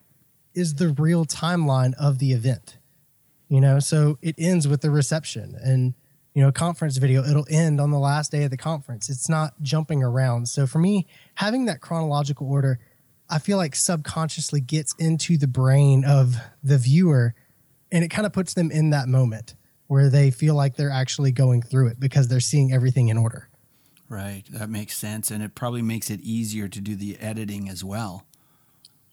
is 0.55 0.75
the 0.75 0.91
real 0.91 1.25
timeline 1.25 1.95
of 1.95 2.19
the 2.19 2.33
event 2.33 2.79
you 3.49 3.61
know? 3.61 3.79
So 3.79 4.19
it 4.23 4.35
ends 4.39 4.67
with 4.67 4.81
the 4.81 4.91
reception 4.91 5.57
and 5.63 5.95
you 6.35 6.43
know 6.43 6.49
a 6.49 6.53
conference 6.53 6.97
video 6.97 7.23
it'll 7.25 7.47
end 7.49 7.81
on 7.81 7.91
the 7.91 7.99
last 7.99 8.31
day 8.33 8.43
of 8.45 8.51
the 8.51 8.57
conference 8.57 9.09
it's 9.09 9.29
not 9.29 9.55
jumping 9.63 10.03
around 10.03 10.49
so 10.49 10.67
for 10.67 10.79
me 10.79 11.07
having 11.37 11.65
that 11.67 11.81
chronological 11.81 12.51
order 12.51 12.79
i 13.31 13.39
feel 13.39 13.57
like 13.57 13.75
subconsciously 13.77 14.61
gets 14.61 14.95
into 14.99 15.39
the 15.39 15.47
brain 15.49 16.05
of 16.05 16.37
the 16.63 16.77
viewer 16.77 17.35
and 17.93 18.03
it 18.05 18.09
kind 18.09 18.27
of 18.27 18.33
puts 18.33 18.55
them 18.55 18.71
in 18.71 18.91
that 18.91 19.07
moment 19.09 19.55
where 19.87 20.11
they 20.11 20.31
feel 20.31 20.55
like 20.55 20.75
they're 20.77 20.91
actually 20.91 21.31
going 21.31 21.63
through 21.63 21.87
it 21.87 22.01
because 22.01 22.27
they're 22.29 22.41
seeing 22.41 22.73
everything 22.73 23.09
in 23.09 23.17
order 23.17 23.49
Right, 24.07 24.45
that 24.51 24.69
makes 24.69 24.97
sense. 24.97 25.31
And 25.31 25.43
it 25.43 25.55
probably 25.55 25.81
makes 25.81 26.11
it 26.11 26.21
easier 26.21 26.69
to 26.69 26.81
do 26.81 26.95
the 26.95 27.17
editing 27.21 27.71
as 27.71 27.83
well. 27.83 28.27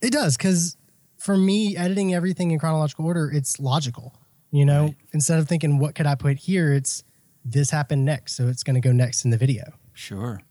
It 0.02 0.12
does 0.12 0.36
because 0.36 0.76
for 1.18 1.38
me, 1.38 1.78
editing 1.78 2.14
everything 2.14 2.52
in 2.52 2.60
chronological 2.60 3.06
order, 3.06 3.32
it's 3.32 3.58
logical. 3.60 4.14
You 4.52 4.66
know, 4.66 4.84
Right. 4.88 4.98
instead 5.14 5.40
of 5.40 5.48
thinking 5.48 5.80
what 5.80 5.96
could 5.96 6.06
I 6.06 6.16
put 6.16 6.38
here, 6.40 6.74
it's 6.74 7.04
this 7.44 7.72
happened 7.72 8.06
next, 8.06 8.36
so 8.36 8.48
it's 8.48 8.64
going 8.64 8.76
to 8.76 8.82
go 8.82 8.92
next 8.92 9.26
in 9.26 9.32
the 9.32 9.38
video. 9.38 9.74
Sure. 9.94 10.42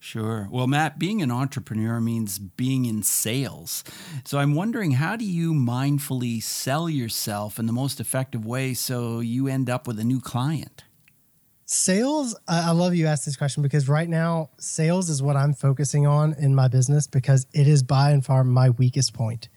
Sure. 0.00 0.48
Well, 0.50 0.66
Matt, 0.66 0.98
being 0.98 1.22
an 1.22 1.30
entrepreneur 1.30 1.98
means 1.98 2.38
being 2.38 2.84
in 2.84 3.02
sales. 3.02 3.82
So 4.26 4.36
I'm 4.36 4.54
wondering 4.54 4.92
how 4.92 5.16
do 5.16 5.24
you 5.24 5.54
mindfully 5.54 6.42
sell 6.42 6.90
yourself 6.90 7.58
in 7.58 7.64
the 7.64 7.72
most 7.72 8.00
effective 8.00 8.44
way 8.44 8.74
so 8.74 9.20
you 9.20 9.48
end 9.48 9.70
up 9.70 9.86
with 9.86 9.98
a 9.98 10.04
new 10.04 10.20
client? 10.20 10.84
Sales, 11.64 12.36
I 12.46 12.72
love 12.72 12.94
you 12.94 13.06
asked 13.06 13.24
this 13.24 13.36
question 13.36 13.62
because 13.62 13.88
right 13.88 14.08
now, 14.08 14.50
sales 14.58 15.08
is 15.08 15.22
what 15.22 15.36
I'm 15.36 15.54
focusing 15.54 16.06
on 16.06 16.34
in 16.34 16.54
my 16.54 16.68
business 16.68 17.06
because 17.06 17.46
it 17.54 17.66
is 17.66 17.82
by 17.82 18.10
and 18.10 18.22
far 18.22 18.44
my 18.44 18.68
weakest 18.68 19.14
point. 19.14 19.48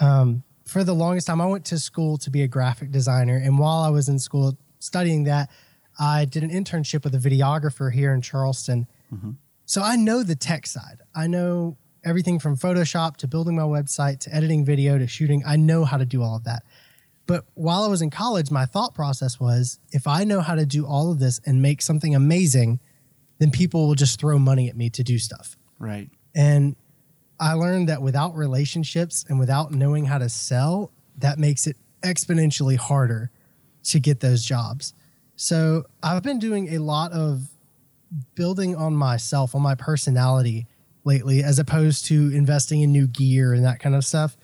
Um, 0.00 0.42
for 0.66 0.82
the 0.82 0.94
longest 0.94 1.28
time, 1.28 1.40
I 1.40 1.46
went 1.46 1.64
to 1.66 1.78
school 1.78 2.18
to 2.18 2.30
be 2.30 2.42
a 2.42 2.48
graphic 2.48 2.90
designer. 2.90 3.36
And 3.36 3.60
while 3.60 3.78
I 3.78 3.90
was 3.90 4.08
in 4.08 4.18
school 4.18 4.58
studying 4.80 5.22
that, 5.24 5.50
I 5.98 6.24
did 6.24 6.42
an 6.42 6.50
internship 6.50 7.04
with 7.04 7.14
a 7.14 7.18
videographer 7.18 7.92
here 7.92 8.14
in 8.14 8.20
Charleston. 8.22 8.86
Mm-hmm. 9.12 9.32
So 9.66 9.82
I 9.82 9.96
know 9.96 10.22
the 10.22 10.36
tech 10.36 10.66
side. 10.66 11.00
I 11.14 11.26
know 11.26 11.76
everything 12.04 12.38
from 12.38 12.56
Photoshop 12.56 13.16
to 13.18 13.28
building 13.28 13.56
my 13.56 13.62
website 13.62 14.20
to 14.20 14.34
editing 14.34 14.64
video 14.64 14.98
to 14.98 15.06
shooting. 15.06 15.42
I 15.46 15.56
know 15.56 15.84
how 15.84 15.96
to 15.96 16.06
do 16.06 16.22
all 16.22 16.36
of 16.36 16.44
that. 16.44 16.62
But 17.26 17.44
while 17.54 17.82
I 17.82 17.88
was 17.88 18.00
in 18.00 18.08
college, 18.08 18.50
my 18.50 18.64
thought 18.64 18.94
process 18.94 19.38
was 19.38 19.78
if 19.92 20.06
I 20.06 20.24
know 20.24 20.40
how 20.40 20.54
to 20.54 20.64
do 20.64 20.86
all 20.86 21.12
of 21.12 21.18
this 21.18 21.40
and 21.44 21.60
make 21.60 21.82
something 21.82 22.14
amazing, 22.14 22.80
then 23.38 23.50
people 23.50 23.86
will 23.86 23.94
just 23.94 24.18
throw 24.18 24.38
money 24.38 24.68
at 24.68 24.76
me 24.76 24.88
to 24.90 25.02
do 25.02 25.18
stuff. 25.18 25.56
Right. 25.78 26.08
And 26.34 26.76
I 27.38 27.52
learned 27.52 27.88
that 27.88 28.00
without 28.00 28.34
relationships 28.34 29.24
and 29.28 29.38
without 29.38 29.72
knowing 29.72 30.06
how 30.06 30.18
to 30.18 30.28
sell, 30.28 30.90
that 31.18 31.38
makes 31.38 31.66
it 31.66 31.76
exponentially 32.02 32.76
harder 32.76 33.30
to 33.84 34.00
get 34.00 34.20
those 34.20 34.44
jobs. 34.44 34.94
So 35.38 35.84
I've 36.02 36.22
been 36.22 36.38
doing 36.38 36.74
a 36.74 36.78
lot 36.78 37.12
of 37.12 37.48
building 38.34 38.76
on 38.76 38.94
myself, 38.94 39.54
on 39.54 39.62
my 39.62 39.74
personality 39.74 40.66
lately, 41.04 41.42
as 41.42 41.58
opposed 41.58 42.04
to 42.06 42.30
investing 42.34 42.82
in 42.82 42.92
new 42.92 43.06
gear 43.06 43.54
and 43.54 43.64
that 43.64 43.80
kind 43.80 43.94
of 43.94 44.04
stuff. 44.04 44.36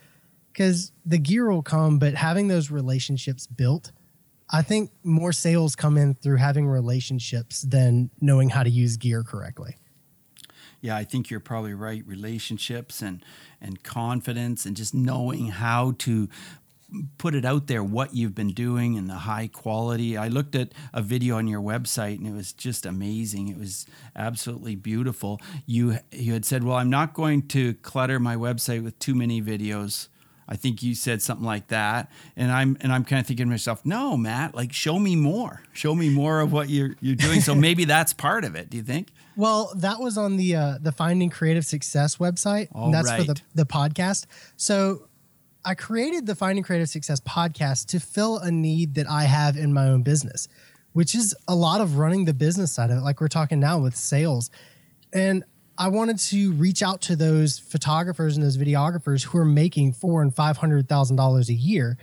Because 0.53 0.93
the 1.05 1.19
gear 1.19 1.51
will 1.51 1.63
come, 1.63 1.99
but 1.99 2.15
having 2.15 2.49
those 2.49 2.71
relationships 2.71 3.47
built 3.47 3.91
I 4.51 4.63
think 4.63 4.91
more 5.03 5.33
sales 5.33 5.75
come 5.75 5.97
in 5.97 6.15
through 6.15 6.37
having 6.37 6.67
relationships 6.69 7.63
than 7.63 8.11
knowing 8.21 8.51
how 8.51 8.63
to 8.63 8.71
use 8.71 8.97
gear 8.97 9.23
correctly. 9.23 9.77
Yeah, 10.81 10.97
I 10.97 11.05
think 11.05 11.31
you're 11.31 11.41
probably 11.41 11.73
right. 11.73 12.07
Relationships 12.07 13.01
and 13.01 13.25
and 13.61 13.83
confidence 13.83 14.67
and 14.67 14.77
just 14.77 14.95
knowing 14.95 15.49
how 15.49 15.95
to 15.99 16.29
put 17.19 17.35
it 17.35 17.45
out 17.45 17.67
there 17.67 17.83
what 17.83 18.15
you've 18.15 18.35
been 18.35 18.53
doing 18.53 18.97
and 18.97 19.09
the 19.09 19.15
high 19.15 19.49
quality. 19.49 20.17
I 20.17 20.29
looked 20.29 20.55
at 20.55 20.73
a 20.93 21.03
video 21.03 21.37
on 21.37 21.47
your 21.47 21.61
website 21.61 22.19
and 22.19 22.27
it 22.27 22.33
was 22.33 22.53
just 22.53 22.87
amazing. 22.87 23.49
It 23.49 23.59
was 23.59 23.87
absolutely 24.17 24.77
beautiful. 24.77 25.41
You 25.67 25.99
you 26.11 26.33
had 26.33 26.45
said, 26.45 26.65
"Well, 26.65 26.77
I'm 26.77 26.91
not 26.91 27.15
going 27.15 27.49
to 27.49 27.75
clutter 27.75 28.19
my 28.19 28.37
website 28.37 28.83
with 28.83 28.99
too 28.99 29.15
many 29.15 29.43
videos." 29.43 30.09
I 30.47 30.57
think 30.57 30.83
you 30.83 30.95
said 30.95 31.23
something 31.23 31.47
like 31.47 31.69
that, 31.69 32.11
and 32.37 32.53
I'm 32.53 32.77
and 32.81 32.93
I'm 32.93 33.05
kind 33.05 33.21
of 33.21 33.27
thinking 33.27 33.47
to 33.47 33.51
myself, 33.51 33.85
no, 33.85 34.17
Matt, 34.17 34.55
like 34.55 34.73
show 34.73 34.99
me 34.99 35.17
more, 35.17 35.63
show 35.73 35.95
me 35.95 36.11
more 36.11 36.41
of 36.41 36.53
what 36.53 36.69
you're 36.69 36.97
you're 37.01 37.17
doing. 37.17 37.41
So 37.41 37.55
maybe 37.55 37.85
that's 37.85 38.13
part 38.13 38.45
of 38.45 38.55
it. 38.55 38.71
Do 38.71 38.77
you 38.77 38.83
think? 38.83 39.09
Well, 39.37 39.73
that 39.77 40.01
was 40.01 40.19
on 40.19 40.37
the 40.37 40.55
uh, 40.55 40.79
the 40.81 40.93
Finding 40.93 41.31
Creative 41.31 41.65
Success 41.65 42.17
website. 42.17 42.69
All 42.73 42.87
and 42.87 42.95
that's 42.95 43.09
right. 43.09 43.21
for 43.21 43.35
the 43.35 43.41
the 43.55 43.67
podcast. 43.67 44.27
So 44.57 45.09
I 45.64 45.75
created 45.75 46.26
the 46.26 46.35
Finding 46.35 46.62
Creative 46.62 46.88
Success 46.88 47.21
podcast 47.21 47.87
to 47.87 48.00
fill 48.00 48.38
a 48.38 48.50
need 48.50 48.97
that 48.97 49.09
I 49.09 49.25
have 49.25 49.56
in 49.56 49.73
my 49.73 49.88
own 49.88 50.02
business, 50.02 50.47
which 50.92 51.14
is 51.14 51.35
a 51.49 51.54
lot 51.54 51.80
of 51.80 51.97
running 51.97 52.26
the 52.26 52.35
business 52.35 52.71
side 52.73 52.90
of 52.90 52.99
it, 52.99 53.00
like 53.00 53.21
we're 53.21 53.28
talking 53.28 53.61
now 53.61 53.78
with 53.78 53.97
sales. 53.97 54.50
And 55.12 55.42
I 55.78 55.88
wanted 55.88 56.18
to 56.18 56.52
reach 56.52 56.83
out 56.83 57.00
to 57.02 57.16
those 57.16 57.59
photographers 57.59 58.37
and 58.37 58.44
those 58.44 58.59
videographers 58.59 59.25
who 59.25 59.38
are 59.38 59.44
making 59.44 59.94
four 59.94 60.21
and 60.21 60.35
five 60.35 60.59
hundred 60.59 60.88
thousand 60.88 61.16
dollars 61.16 61.49
a 61.49 61.54
year 61.54 61.97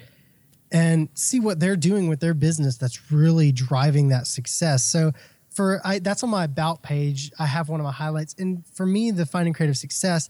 and 0.71 1.09
see 1.13 1.39
what 1.39 1.59
they're 1.59 1.75
doing 1.75 2.07
with 2.07 2.19
their 2.19 2.33
business 2.33 2.77
that's 2.77 3.11
really 3.11 3.51
driving 3.51 4.09
that 4.09 4.25
success. 4.25 4.83
So 4.83 5.11
for 5.51 5.81
I 5.85 5.99
that's 5.99 6.23
on 6.23 6.29
my 6.29 6.45
about 6.45 6.81
page. 6.81 7.31
I 7.37 7.45
have 7.45 7.69
one 7.69 7.79
of 7.79 7.83
my 7.83 7.91
highlights. 7.91 8.35
And 8.39 8.65
for 8.73 8.85
me, 8.85 9.11
the 9.11 9.25
finding 9.25 9.53
creative 9.53 9.77
success, 9.77 10.29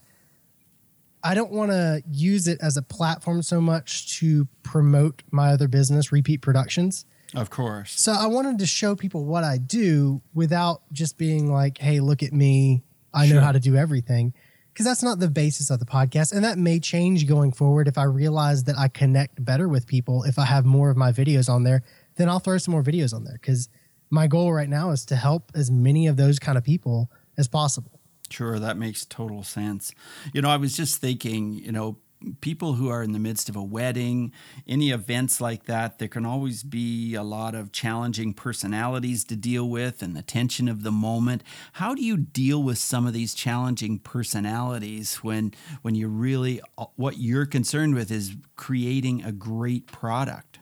I 1.24 1.36
don't 1.36 1.52
want 1.52 1.72
to 1.72 2.02
use 2.10 2.48
it 2.48 2.60
as 2.62 2.78
a 2.78 2.82
platform 2.82 3.42
so 3.42 3.62
much 3.62 4.20
to 4.20 4.48
promote 4.64 5.24
my 5.32 5.52
other 5.52 5.68
business, 5.68 6.12
Re-Peet 6.12 6.42
Productions. 6.42 7.06
Of 7.34 7.50
course. 7.50 8.00
So 8.00 8.12
I 8.12 8.28
wanted 8.28 8.60
to 8.60 8.66
show 8.66 8.96
people 8.96 9.26
what 9.26 9.44
I 9.44 9.58
do 9.58 10.22
without 10.34 10.82
just 10.92 11.18
being 11.18 11.52
like, 11.52 11.78
hey, 11.78 12.00
look 12.00 12.24
at 12.24 12.34
me. 12.34 12.84
I 13.14 13.28
know 13.28 13.40
how 13.40 13.52
to 13.52 13.60
do 13.60 13.76
everything. 13.76 14.34
Because 14.74 14.86
that's 14.86 15.04
not 15.04 15.20
the 15.20 15.30
basis 15.30 15.70
of 15.70 15.80
the 15.80 15.86
podcast. 15.86 16.34
And 16.34 16.44
that 16.44 16.58
may 16.58 16.80
change 16.80 17.28
going 17.28 17.52
forward 17.52 17.88
if 17.88 17.98
I 17.98 18.04
realize 18.04 18.64
that 18.66 18.78
I 18.78 18.88
connect 18.88 19.44
better 19.44 19.68
with 19.68 19.86
people. 19.86 20.24
If 20.24 20.40
I 20.40 20.46
have 20.46 20.66
more 20.66 20.90
of 20.90 20.98
my 20.98 21.12
videos 21.12 21.50
on 21.50 21.64
there, 21.64 21.84
then 22.16 22.30
I'll 22.30 22.40
throw 22.40 22.58
some 22.58 22.72
more 22.72 22.84
videos 22.84 23.14
on 23.14 23.26
there. 23.26 23.38
Because 23.40 23.70
my 24.10 24.28
goal 24.28 24.52
right 24.54 24.70
now 24.70 24.92
is 24.92 25.06
to 25.06 25.16
help 25.16 25.52
as 25.56 25.70
many 25.70 26.08
of 26.08 26.18
those 26.18 26.40
kind 26.40 26.58
of 26.58 26.64
people 26.64 27.12
as 27.38 27.48
possible. 27.48 28.01
Sure, 28.32 28.60
that 28.60 28.78
makes 28.78 29.06
total 29.06 29.44
sense. 29.44 29.94
You 30.34 30.42
know, 30.42 30.50
I 30.50 30.58
was 30.58 30.76
just 30.76 31.00
thinking, 31.00 31.54
you 31.54 31.72
know, 31.72 31.98
people 32.40 32.74
who 32.74 32.88
are 32.88 33.02
in 33.02 33.14
the 33.14 33.20
midst 33.20 33.50
of 33.50 33.56
a 33.56 33.64
wedding, 33.64 34.32
any 34.68 34.92
events 34.92 35.42
like 35.42 35.66
that, 35.66 36.00
there 36.00 36.08
can 36.08 36.26
always 36.26 36.64
be 36.64 37.16
a 37.16 37.24
lot 37.24 37.56
of 37.56 37.72
challenging 37.72 38.34
personalities 38.34 39.24
to 39.26 39.36
deal 39.36 39.68
with 39.68 40.02
and 40.02 40.16
the 40.16 40.22
tension 40.22 40.68
of 40.70 40.84
the 40.84 40.92
moment. 40.92 41.44
How 41.74 41.96
do 41.96 42.04
you 42.04 42.18
deal 42.18 42.62
with 42.62 42.78
some 42.78 43.08
of 43.08 43.14
these 43.14 43.34
challenging 43.34 44.00
personalities 44.00 45.16
when 45.18 45.54
when 45.82 45.96
you 45.96 46.08
really 46.08 46.62
uh, 46.78 46.86
what 46.96 47.18
you're 47.18 47.46
concerned 47.46 47.96
with 47.96 48.12
is 48.12 48.36
creating 48.56 49.24
a 49.24 49.32
great 49.32 49.88
product? 49.88 50.60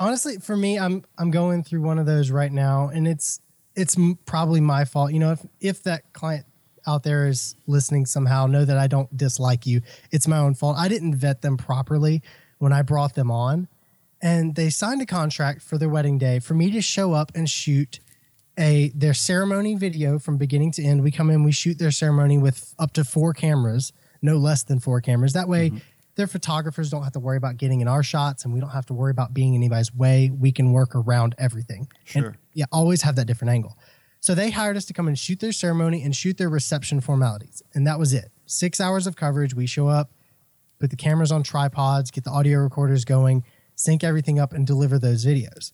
honestly 0.00 0.38
for 0.38 0.56
me 0.56 0.78
i'm 0.78 1.04
i'm 1.18 1.30
going 1.30 1.62
through 1.62 1.82
one 1.82 1.98
of 1.98 2.06
those 2.06 2.30
right 2.30 2.50
now 2.52 2.88
and 2.88 3.06
it's 3.06 3.38
it's 3.76 3.96
probably 4.24 4.60
my 4.60 4.84
fault 4.84 5.12
you 5.12 5.18
know 5.18 5.32
if 5.32 5.46
if 5.60 5.82
that 5.82 6.12
client 6.12 6.46
out 6.90 7.02
there 7.02 7.26
is 7.26 7.54
listening 7.66 8.06
somehow 8.06 8.46
know 8.46 8.64
that 8.64 8.78
i 8.78 8.86
don't 8.86 9.14
dislike 9.16 9.66
you. 9.66 9.80
It's 10.10 10.26
my 10.26 10.38
own 10.38 10.54
fault. 10.54 10.76
I 10.78 10.88
didn't 10.88 11.14
vet 11.14 11.42
them 11.42 11.56
properly 11.56 12.22
when 12.58 12.72
i 12.72 12.82
brought 12.82 13.14
them 13.14 13.30
on. 13.30 13.68
And 14.22 14.54
they 14.54 14.68
signed 14.68 15.00
a 15.00 15.06
contract 15.06 15.62
for 15.62 15.78
their 15.78 15.88
wedding 15.88 16.18
day 16.18 16.40
for 16.40 16.54
me 16.54 16.70
to 16.72 16.82
show 16.82 17.12
up 17.12 17.32
and 17.34 17.48
shoot 17.48 18.00
a 18.58 18.90
their 18.94 19.14
ceremony 19.14 19.74
video 19.74 20.18
from 20.18 20.36
beginning 20.36 20.72
to 20.72 20.82
end. 20.84 21.02
We 21.02 21.10
come 21.10 21.30
in 21.30 21.44
we 21.44 21.52
shoot 21.52 21.78
their 21.78 21.90
ceremony 21.90 22.36
with 22.36 22.74
up 22.78 22.92
to 22.94 23.04
four 23.04 23.32
cameras 23.32 23.92
no 24.22 24.36
less 24.36 24.62
than 24.62 24.80
four 24.80 25.00
cameras. 25.00 25.32
That 25.32 25.48
way 25.48 25.68
mm-hmm. 25.68 25.78
their 26.16 26.26
photographers 26.26 26.90
don't 26.90 27.02
have 27.04 27.12
to 27.14 27.20
worry 27.20 27.36
about 27.36 27.56
getting 27.56 27.80
in 27.80 27.88
our 27.88 28.02
shots 28.02 28.44
and 28.44 28.52
we 28.52 28.60
don't 28.60 28.70
have 28.70 28.86
to 28.86 28.94
worry 28.94 29.10
about 29.10 29.32
being 29.32 29.54
anybody's 29.54 29.94
way. 29.94 30.30
We 30.30 30.52
can 30.52 30.72
work 30.72 30.94
around 30.94 31.34
everything. 31.38 31.88
And, 32.14 32.24
Sure. 32.24 32.36
yeah 32.52 32.66
always 32.72 33.02
have 33.02 33.16
that 33.16 33.26
different 33.26 33.52
angle 33.52 33.76
so 34.20 34.34
they 34.34 34.50
hired 34.50 34.76
us 34.76 34.84
to 34.84 34.92
come 34.92 35.08
and 35.08 35.18
shoot 35.18 35.40
their 35.40 35.52
ceremony 35.52 36.02
and 36.02 36.14
shoot 36.14 36.36
their 36.36 36.48
reception 36.48 37.00
formalities 37.00 37.62
and 37.74 37.86
that 37.86 37.98
was 37.98 38.12
it 38.12 38.30
six 38.46 38.80
hours 38.80 39.06
of 39.06 39.16
coverage 39.16 39.54
we 39.54 39.66
show 39.66 39.88
up 39.88 40.10
put 40.78 40.90
the 40.90 40.96
cameras 40.96 41.32
on 41.32 41.42
tripods 41.42 42.10
get 42.10 42.24
the 42.24 42.30
audio 42.30 42.58
recorders 42.58 43.04
going 43.04 43.44
sync 43.74 44.04
everything 44.04 44.38
up 44.38 44.52
and 44.52 44.66
deliver 44.66 44.98
those 44.98 45.24
videos 45.24 45.72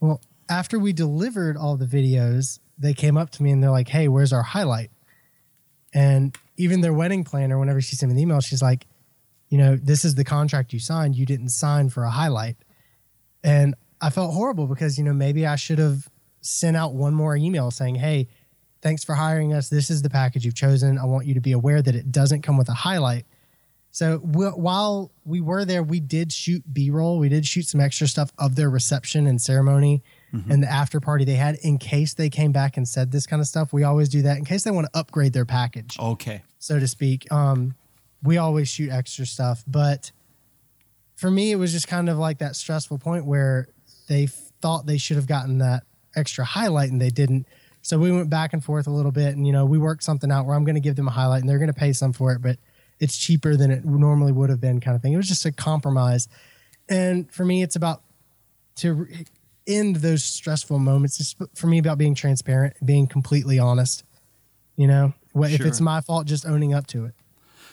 well, 0.00 0.20
after 0.48 0.78
we 0.78 0.92
delivered 0.92 1.56
all 1.56 1.76
the 1.76 1.86
videos, 1.86 2.58
they 2.78 2.94
came 2.94 3.16
up 3.16 3.30
to 3.30 3.42
me 3.42 3.50
and 3.50 3.62
they're 3.62 3.70
like, 3.70 3.88
"Hey, 3.88 4.08
where's 4.08 4.32
our 4.32 4.42
highlight?" 4.42 4.90
And 5.94 6.36
even 6.56 6.80
their 6.80 6.92
wedding 6.92 7.24
planner, 7.24 7.58
whenever 7.58 7.80
she 7.80 7.96
sent 7.96 8.10
me 8.10 8.16
the 8.16 8.22
email, 8.22 8.40
she's 8.40 8.62
like, 8.62 8.86
"You 9.48 9.58
know, 9.58 9.76
this 9.76 10.04
is 10.04 10.14
the 10.14 10.24
contract 10.24 10.72
you 10.72 10.78
signed. 10.78 11.16
You 11.16 11.26
didn't 11.26 11.50
sign 11.50 11.88
for 11.88 12.04
a 12.04 12.10
highlight." 12.10 12.56
And 13.42 13.74
I 14.00 14.10
felt 14.10 14.34
horrible 14.34 14.66
because 14.66 14.98
you 14.98 15.04
know 15.04 15.14
maybe 15.14 15.46
I 15.46 15.56
should 15.56 15.78
have 15.78 16.08
sent 16.46 16.76
out 16.76 16.94
one 16.94 17.14
more 17.14 17.36
email 17.36 17.70
saying, 17.70 17.96
"Hey, 17.96 18.28
thanks 18.82 19.04
for 19.04 19.14
hiring 19.14 19.52
us. 19.52 19.68
This 19.68 19.90
is 19.90 20.02
the 20.02 20.10
package 20.10 20.44
you've 20.44 20.54
chosen. 20.54 20.98
I 20.98 21.04
want 21.04 21.26
you 21.26 21.34
to 21.34 21.40
be 21.40 21.52
aware 21.52 21.82
that 21.82 21.94
it 21.94 22.12
doesn't 22.12 22.42
come 22.42 22.56
with 22.56 22.68
a 22.68 22.74
highlight." 22.74 23.26
So 23.90 24.18
wh- 24.18 24.58
while 24.58 25.10
we 25.24 25.40
were 25.40 25.64
there, 25.64 25.82
we 25.82 26.00
did 26.00 26.30
shoot 26.30 26.62
B 26.70 26.90
roll. 26.90 27.18
We 27.18 27.30
did 27.30 27.46
shoot 27.46 27.66
some 27.66 27.80
extra 27.80 28.06
stuff 28.06 28.30
of 28.38 28.54
their 28.54 28.68
reception 28.68 29.26
and 29.26 29.40
ceremony 29.40 30.02
and 30.50 30.62
the 30.62 30.70
after 30.70 31.00
party 31.00 31.24
they 31.24 31.36
had 31.36 31.54
in 31.62 31.78
case 31.78 32.12
they 32.12 32.28
came 32.28 32.52
back 32.52 32.76
and 32.76 32.86
said 32.86 33.10
this 33.10 33.26
kind 33.26 33.40
of 33.40 33.48
stuff. 33.48 33.72
We 33.72 33.84
always 33.84 34.10
do 34.10 34.20
that 34.20 34.36
in 34.36 34.44
case 34.44 34.64
they 34.64 34.70
want 34.70 34.86
to 34.92 34.98
upgrade 34.98 35.32
their 35.32 35.46
package, 35.46 35.96
Okay. 35.98 36.42
so 36.58 36.78
to 36.78 36.86
speak. 36.86 37.26
Um, 37.32 37.74
we 38.22 38.36
always 38.36 38.68
shoot 38.68 38.90
extra 38.90 39.24
stuff. 39.24 39.64
But 39.66 40.12
for 41.14 41.30
me, 41.30 41.52
it 41.52 41.56
was 41.56 41.72
just 41.72 41.88
kind 41.88 42.10
of 42.10 42.18
like 42.18 42.36
that 42.38 42.54
stressful 42.54 42.98
point 42.98 43.24
where 43.24 43.68
they 44.08 44.26
thought 44.26 44.84
they 44.84 44.98
should 44.98 45.16
have 45.16 45.26
gotten 45.26 45.56
that 45.58 45.84
extra 46.16 46.44
highlight 46.44 46.90
and 46.90 47.00
they 47.00 47.10
didn't. 47.10 47.46
So 47.82 47.98
we 47.98 48.10
went 48.10 48.28
back 48.28 48.52
and 48.52 48.64
forth 48.64 48.88
a 48.88 48.90
little 48.90 49.12
bit, 49.12 49.36
and 49.36 49.46
you 49.46 49.52
know, 49.52 49.64
we 49.64 49.78
worked 49.78 50.02
something 50.02 50.32
out 50.32 50.44
where 50.44 50.56
I'm 50.56 50.64
going 50.64 50.74
to 50.74 50.80
give 50.80 50.96
them 50.96 51.06
a 51.06 51.12
highlight 51.12 51.42
and 51.42 51.48
they're 51.48 51.58
going 51.58 51.72
to 51.72 51.78
pay 51.78 51.92
some 51.92 52.12
for 52.12 52.32
it, 52.32 52.42
but 52.42 52.58
it's 52.98 53.16
cheaper 53.16 53.54
than 53.56 53.70
it 53.70 53.84
normally 53.84 54.32
would 54.32 54.50
have 54.50 54.60
been, 54.60 54.80
kind 54.80 54.96
of 54.96 55.02
thing. 55.02 55.12
It 55.12 55.18
was 55.18 55.28
just 55.28 55.44
a 55.44 55.52
compromise. 55.52 56.28
And 56.88 57.30
for 57.30 57.44
me, 57.44 57.62
it's 57.62 57.76
about 57.76 58.02
to 58.76 59.06
end 59.66 59.96
those 59.96 60.24
stressful 60.24 60.78
moments. 60.78 61.20
It's 61.20 61.36
for 61.54 61.66
me 61.66 61.78
about 61.78 61.98
being 61.98 62.14
transparent, 62.14 62.74
being 62.84 63.06
completely 63.06 63.58
honest. 63.58 64.02
You 64.76 64.86
know, 64.86 65.14
what 65.32 65.52
if 65.52 65.60
it's 65.60 65.80
my 65.80 66.00
fault, 66.00 66.26
just 66.26 66.46
owning 66.46 66.74
up 66.74 66.86
to 66.88 67.04
it. 67.04 67.14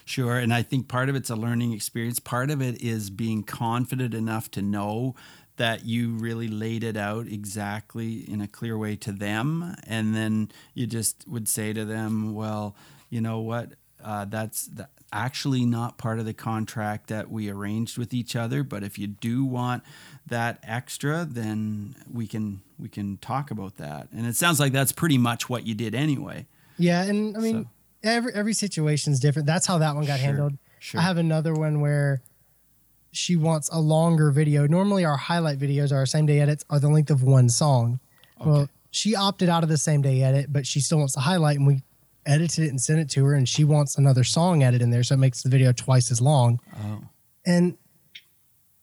Sure. 0.06 0.38
And 0.38 0.54
I 0.54 0.64
think 0.64 0.88
part 0.90 1.08
of 1.08 1.16
it's 1.16 1.30
a 1.30 1.36
learning 1.36 1.72
experience. 1.72 2.20
Part 2.20 2.52
of 2.52 2.62
it 2.62 2.82
is 2.82 3.10
being 3.10 3.44
confident 3.44 4.14
enough 4.14 4.52
to 4.52 4.62
know 4.62 5.16
that 5.57 5.86
you 5.86 6.10
really 6.15 6.48
laid 6.48 6.83
it 6.83 6.98
out 6.98 7.27
exactly 7.27 8.29
in 8.29 8.41
a 8.41 8.48
clear 8.48 8.77
way 8.77 8.95
to 8.98 9.12
them. 9.12 9.75
And 9.86 10.15
then 10.15 10.51
you 10.74 10.88
just 10.88 11.27
would 11.27 11.48
say 11.48 11.74
to 11.74 11.86
them, 11.86 12.33
well, 12.33 12.75
you 13.10 13.22
know 13.22 13.39
what? 13.39 13.74
Uh, 14.03 14.25
that's 14.25 14.67
th- 14.67 14.88
actually 15.13 15.63
not 15.63 15.98
part 16.00 16.17
of 16.19 16.25
the 16.25 16.33
contract 16.33 17.07
that 17.07 17.29
we 17.29 17.50
arranged 17.50 17.98
with 17.98 18.13
each 18.13 18.36
other. 18.36 18.63
But 18.63 18.83
if 18.83 18.98
you 18.98 19.05
do 19.07 19.45
want 19.45 19.83
that 20.27 20.60
extra, 20.63 21.24
then 21.29 21.95
we 22.12 22.27
can 22.27 22.62
we 22.79 22.89
can 22.89 23.17
talk 23.17 23.51
about 23.51 23.77
that. 23.77 24.07
And 24.12 24.25
it 24.25 24.36
sounds 24.36 24.60
like 24.60 24.74
that's 24.74 24.91
pretty 24.91 25.17
much 25.19 25.48
what 25.50 25.65
you 25.67 25.75
did 25.75 25.93
anyway. 25.95 26.48
Yeah, 26.77 27.03
and 27.03 27.38
I 27.38 27.39
mean, 27.39 27.63
So- 27.63 27.69
every 28.03 28.33
every 28.33 28.53
situation's 28.53 29.19
different. 29.19 29.45
That's 29.45 29.67
how 29.67 29.77
that 29.77 29.95
one 29.95 30.05
got 30.05 30.17
Sure, 30.17 30.25
handled. 30.25 30.57
sure. 30.79 31.00
I 31.00 31.03
have 31.03 31.17
another 31.17 31.53
one 31.53 31.79
where 31.79 32.22
she 33.15 33.36
wants 33.36 33.70
a 33.70 33.79
longer 33.79 34.32
video. 34.32 34.67
Normally, 34.67 35.05
our 35.05 35.17
highlight 35.17 35.60
videos, 35.60 35.91
our 35.91 36.05
same 36.05 36.25
day 36.25 36.39
edits, 36.39 36.65
are 36.70 36.79
the 36.79 36.89
length 36.89 37.12
of 37.12 37.24
one 37.24 37.50
song. 37.50 38.00
Well, 38.43 38.70
she 38.91 39.15
opted 39.15 39.50
out 39.50 39.63
of 39.63 39.70
the 39.70 39.77
same 39.77 40.01
day 40.01 40.22
edit, 40.22 40.51
but 40.51 40.67
she 40.67 40.82
still 40.82 40.98
wants 40.98 41.15
the 41.15 41.22
highlight, 41.22 41.58
and 41.58 41.65
we 41.65 41.84
edited 42.25 42.65
it 42.65 42.70
and 42.70 42.82
sent 42.82 43.00
it 43.00 43.10
to 43.12 43.25
her, 43.25 43.34
and 43.34 43.48
she 43.48 43.63
wants 43.63 43.98
another 43.98 44.24
song 44.24 44.63
added 44.63 44.82
in 44.82 44.89
there, 44.89 45.03
so 45.03 45.15
it 45.15 45.20
makes 45.20 45.43
the 45.43 45.50
video 45.50 45.72
twice 45.72 46.12
as 46.12 46.22
long. 46.22 46.60
Oh. 46.75 47.01
And 47.46 47.77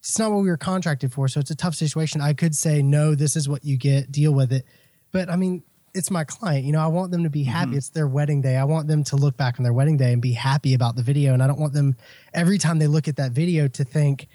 it's 0.00 0.18
not 0.18 0.30
what 0.30 0.42
we 0.42 0.48
were 0.48 0.56
contracted 0.56 1.12
for, 1.12 1.28
so 1.28 1.40
it's 1.40 1.50
a 1.50 1.56
tough 1.56 1.74
situation. 1.74 2.20
I 2.20 2.32
could 2.32 2.54
say 2.56 2.82
no, 2.82 3.14
this 3.14 3.36
is 3.36 3.48
what 3.48 3.64
you 3.64 3.76
get, 3.76 4.10
deal 4.10 4.32
with 4.32 4.52
it. 4.52 4.64
But 5.12 5.28
I 5.28 5.36
mean, 5.36 5.62
it's 5.94 6.10
my 6.10 6.24
client. 6.24 6.64
You 6.64 6.72
know, 6.72 6.80
I 6.80 6.86
want 6.86 7.10
them 7.10 7.24
to 7.24 7.30
be 7.30 7.42
happy. 7.44 7.70
Mm-hmm. 7.70 7.78
It's 7.78 7.88
their 7.90 8.06
wedding 8.06 8.40
day. 8.40 8.56
I 8.56 8.64
want 8.64 8.88
them 8.88 9.04
to 9.04 9.16
look 9.16 9.36
back 9.36 9.58
on 9.58 9.64
their 9.64 9.72
wedding 9.72 9.96
day 9.96 10.12
and 10.12 10.22
be 10.22 10.32
happy 10.32 10.74
about 10.74 10.96
the 10.96 11.02
video. 11.02 11.34
And 11.34 11.42
I 11.42 11.46
don't 11.46 11.58
want 11.58 11.72
them 11.72 11.96
every 12.32 12.58
time 12.58 12.78
they 12.78 12.86
look 12.86 13.08
at 13.08 13.16
that 13.16 13.32
video 13.32 13.68
to 13.68 13.84
think, 13.84 14.28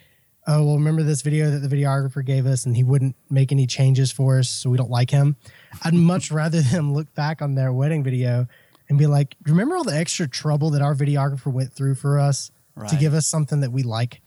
oh, 0.47 0.63
well, 0.63 0.75
remember 0.75 1.01
this 1.03 1.21
video 1.21 1.49
that 1.49 1.67
the 1.67 1.75
videographer 1.75 2.23
gave 2.23 2.45
us 2.45 2.65
and 2.65 2.75
he 2.75 2.83
wouldn't 2.83 3.15
make 3.29 3.51
any 3.51 3.65
changes 3.67 4.11
for 4.11 4.37
us, 4.39 4.49
so 4.49 4.69
we 4.69 4.77
don't 4.77 4.91
like 4.91 5.09
him. 5.09 5.35
I'd 5.83 5.93
much 6.13 6.31
rather 6.31 6.61
them 6.61 6.93
look 6.93 7.13
back 7.15 7.41
on 7.41 7.55
their 7.55 7.73
wedding 7.73 8.03
video 8.03 8.47
and 8.89 8.99
be 8.99 9.07
like, 9.07 9.35
remember 9.45 9.75
all 9.75 9.83
the 9.83 9.95
extra 9.95 10.27
trouble 10.27 10.69
that 10.71 10.81
our 10.81 10.93
videographer 10.93 11.51
went 11.51 11.73
through 11.73 11.95
for 11.95 12.19
us 12.19 12.51
Right. 12.77 12.89
to 12.89 12.97
give 12.97 13.13
us 13.13 13.25
something 13.25 13.61
that 13.61 13.71
we 13.71 13.83
like? 13.83 14.21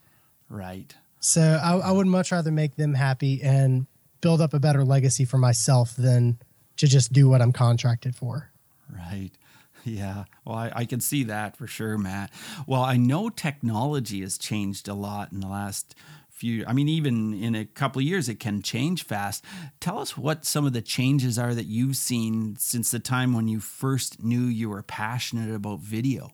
Right. 0.48 0.94
So 1.20 1.60
I, 1.62 1.76
I 1.76 1.92
would 1.92 2.06
much 2.06 2.32
rather 2.32 2.50
make 2.50 2.76
them 2.76 2.94
happy 2.94 3.42
and 3.42 3.86
build 4.22 4.40
up 4.40 4.54
a 4.54 4.58
better 4.58 4.84
legacy 4.84 5.24
for 5.26 5.36
myself 5.36 5.94
than 5.94 6.38
to 6.78 6.86
just 6.86 7.12
do 7.12 7.28
what 7.28 7.42
I'm 7.42 7.52
contracted 7.52 8.16
for. 8.16 8.50
Right. 8.92 9.30
Yeah. 9.84 10.24
Well, 10.44 10.56
I, 10.56 10.72
I 10.74 10.84
can 10.84 11.00
see 11.00 11.22
that 11.24 11.56
for 11.56 11.66
sure, 11.66 11.96
Matt. 11.96 12.30
Well, 12.66 12.82
I 12.82 12.96
know 12.96 13.30
technology 13.30 14.20
has 14.20 14.36
changed 14.36 14.86
a 14.86 14.92
lot 14.92 15.32
in 15.32 15.40
the 15.40 15.46
last 15.46 15.94
few. 16.28 16.64
I 16.66 16.72
mean, 16.72 16.88
even 16.88 17.32
in 17.32 17.54
a 17.54 17.64
couple 17.64 18.00
of 18.00 18.04
years, 18.04 18.28
it 18.28 18.38
can 18.38 18.60
change 18.60 19.04
fast. 19.04 19.44
Tell 19.80 19.98
us 19.98 20.16
what 20.18 20.44
some 20.44 20.66
of 20.66 20.72
the 20.72 20.82
changes 20.82 21.38
are 21.38 21.54
that 21.54 21.66
you've 21.66 21.96
seen 21.96 22.56
since 22.58 22.90
the 22.90 22.98
time 22.98 23.32
when 23.32 23.48
you 23.48 23.60
first 23.60 24.22
knew 24.22 24.42
you 24.42 24.68
were 24.68 24.82
passionate 24.82 25.54
about 25.54 25.80
video. 25.80 26.32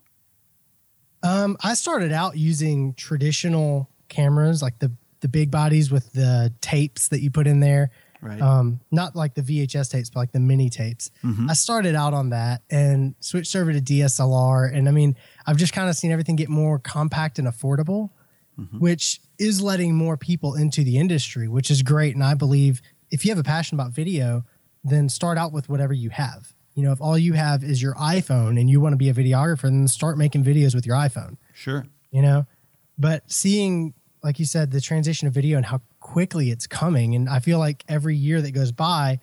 Um, 1.22 1.56
I 1.62 1.74
started 1.74 2.12
out 2.12 2.36
using 2.36 2.94
traditional 2.94 3.88
cameras, 4.08 4.62
like 4.62 4.78
the 4.78 4.92
the 5.20 5.28
big 5.28 5.50
bodies 5.50 5.90
with 5.90 6.12
the 6.12 6.52
tapes 6.60 7.08
that 7.08 7.22
you 7.22 7.30
put 7.30 7.46
in 7.46 7.60
there. 7.60 7.90
Right. 8.20 8.40
Um, 8.40 8.80
not 8.90 9.14
like 9.14 9.34
the 9.34 9.42
VHS 9.42 9.90
tapes, 9.90 10.10
but 10.10 10.20
like 10.20 10.32
the 10.32 10.40
mini 10.40 10.70
tapes. 10.70 11.10
Mhm. 11.22 11.50
I 11.50 11.52
started 11.54 11.94
out 11.94 12.14
on 12.14 12.30
that 12.30 12.62
and 12.70 13.14
switched 13.20 13.54
over 13.54 13.72
to 13.72 13.80
DSLR. 13.80 14.66
And 14.72 14.88
I 14.88 14.92
mean, 14.92 15.14
I've 15.46 15.56
just 15.56 15.72
kind 15.72 15.88
of 15.90 15.96
seen 15.96 16.10
everything 16.10 16.36
get 16.36 16.48
more 16.48 16.78
compact 16.78 17.38
and 17.38 17.46
affordable, 17.46 18.10
which 18.78 19.20
is 19.38 19.60
letting 19.60 19.94
more 19.94 20.16
people 20.16 20.54
into 20.54 20.84
the 20.84 20.96
industry, 20.96 21.48
which 21.48 21.70
is 21.70 21.82
great. 21.82 22.14
And 22.14 22.22
I 22.24 22.34
believe 22.34 22.80
if 23.10 23.24
you 23.24 23.30
have 23.30 23.38
a 23.38 23.42
passion 23.44 23.78
about 23.78 23.92
video, 23.92 24.44
then 24.84 25.08
start 25.08 25.36
out 25.38 25.52
with 25.52 25.68
whatever 25.68 25.92
you 25.92 26.10
have. 26.10 26.54
You 26.74 26.82
know, 26.84 26.92
if 26.92 27.00
all 27.00 27.16
you 27.18 27.34
have 27.34 27.62
is 27.62 27.80
your 27.82 27.94
iPhone 27.94 28.58
and 28.60 28.68
you 28.70 28.80
want 28.80 28.92
to 28.94 28.96
be 28.96 29.08
a 29.08 29.14
videographer, 29.14 29.62
then 29.62 29.86
start 29.88 30.18
making 30.18 30.44
videos 30.44 30.74
with 30.74 30.86
your 30.86 30.96
iPhone 30.96 31.36
Sure. 31.52 31.86
you 32.10 32.22
know 32.22 32.46
but 32.98 33.22
seeing 33.30 33.92
like 34.22 34.38
you 34.38 34.44
said 34.44 34.70
the 34.70 34.80
transition 34.80 35.26
of 35.28 35.34
video 35.34 35.56
and 35.56 35.66
how 35.66 35.80
quickly 36.04 36.50
it's 36.50 36.66
coming. 36.66 37.14
And 37.14 37.28
i 37.30 37.38
feel 37.40 37.58
like 37.58 37.82
every 37.88 38.14
year 38.14 38.40
that 38.42 38.52
goes 38.52 38.70
by 38.72 39.18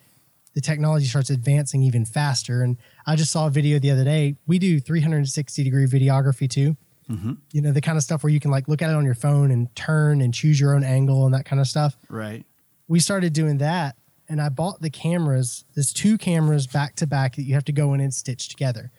the 0.54 0.60
technology 0.60 1.06
starts 1.06 1.30
advancing 1.30 1.82
even 1.82 2.04
faster. 2.04 2.62
And 2.62 2.76
i 3.06 3.14
just 3.16 3.30
saw 3.30 3.46
a 3.46 3.50
video 3.50 3.78
the 3.78 3.90
other 3.92 4.04
day. 4.04 4.34
We 4.46 4.58
do 4.58 4.80
360 4.80 5.62
degree 5.64 5.86
videography 5.86 6.50
too. 6.50 6.76
Mhm. 7.10 7.38
you 7.52 7.60
know 7.60 7.72
the 7.72 7.80
kind 7.80 7.98
of 7.98 8.04
stuff 8.04 8.22
where 8.22 8.32
you 8.32 8.38
can 8.40 8.50
like 8.50 8.68
look 8.68 8.80
at 8.82 8.88
it 8.90 8.94
on 8.96 9.04
your 9.04 9.14
phone 9.16 9.50
and 9.50 9.74
turn 9.76 10.20
and 10.20 10.32
choose 10.32 10.58
your 10.60 10.74
own 10.74 10.84
angle 10.84 11.24
and 11.26 11.34
that 11.34 11.44
kind 11.44 11.60
of 11.60 11.66
stuff. 11.68 11.96
Right. 12.08 12.44
we 12.88 12.98
started 13.00 13.32
doing 13.32 13.58
that 13.58 13.96
and 14.28 14.40
i 14.40 14.48
bought 14.48 14.80
the 14.80 14.90
cameras 14.90 15.64
there's 15.74 15.92
two 15.92 16.16
cameras 16.18 16.66
back 16.66 16.94
to 16.96 17.06
back 17.06 17.36
that 17.36 17.42
you 17.42 17.54
have 17.54 17.64
to 17.64 17.72
go 17.72 17.92
in 17.94 18.00
and 18.00 18.12
stitch 18.14 18.48
together. 18.48 18.90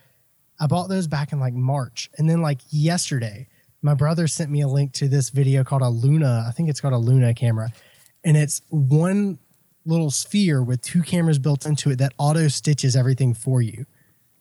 I 0.60 0.68
bought 0.68 0.88
those 0.90 1.08
back 1.08 1.32
in 1.34 1.40
like 1.40 1.54
march 1.54 2.10
and 2.18 2.30
then 2.30 2.42
like 2.42 2.62
yesterday 2.70 3.48
my 3.84 3.94
brother 3.94 4.28
sent 4.28 4.50
me 4.50 4.62
a 4.62 4.68
link 4.68 4.94
to 4.94 5.08
this 5.08 5.30
video 5.30 5.64
called 5.64 5.82
a 5.84 5.90
luna 5.90 6.46
i 6.48 6.52
think 6.52 6.70
it's 6.70 6.82
called 6.82 6.94
a 6.94 6.98
luna 6.98 7.34
camera 7.34 7.70
and 8.24 8.36
it's 8.38 8.62
one 8.70 9.38
little 9.86 10.10
sphere 10.10 10.64
with 10.64 10.82
two 10.82 11.02
cameras 11.04 11.38
built 11.38 11.66
into 11.66 11.92
it 11.92 11.98
that 11.98 12.14
auto 12.18 12.48
stitches 12.48 12.96
everything 12.96 13.34
for 13.34 13.62
you 13.62 13.86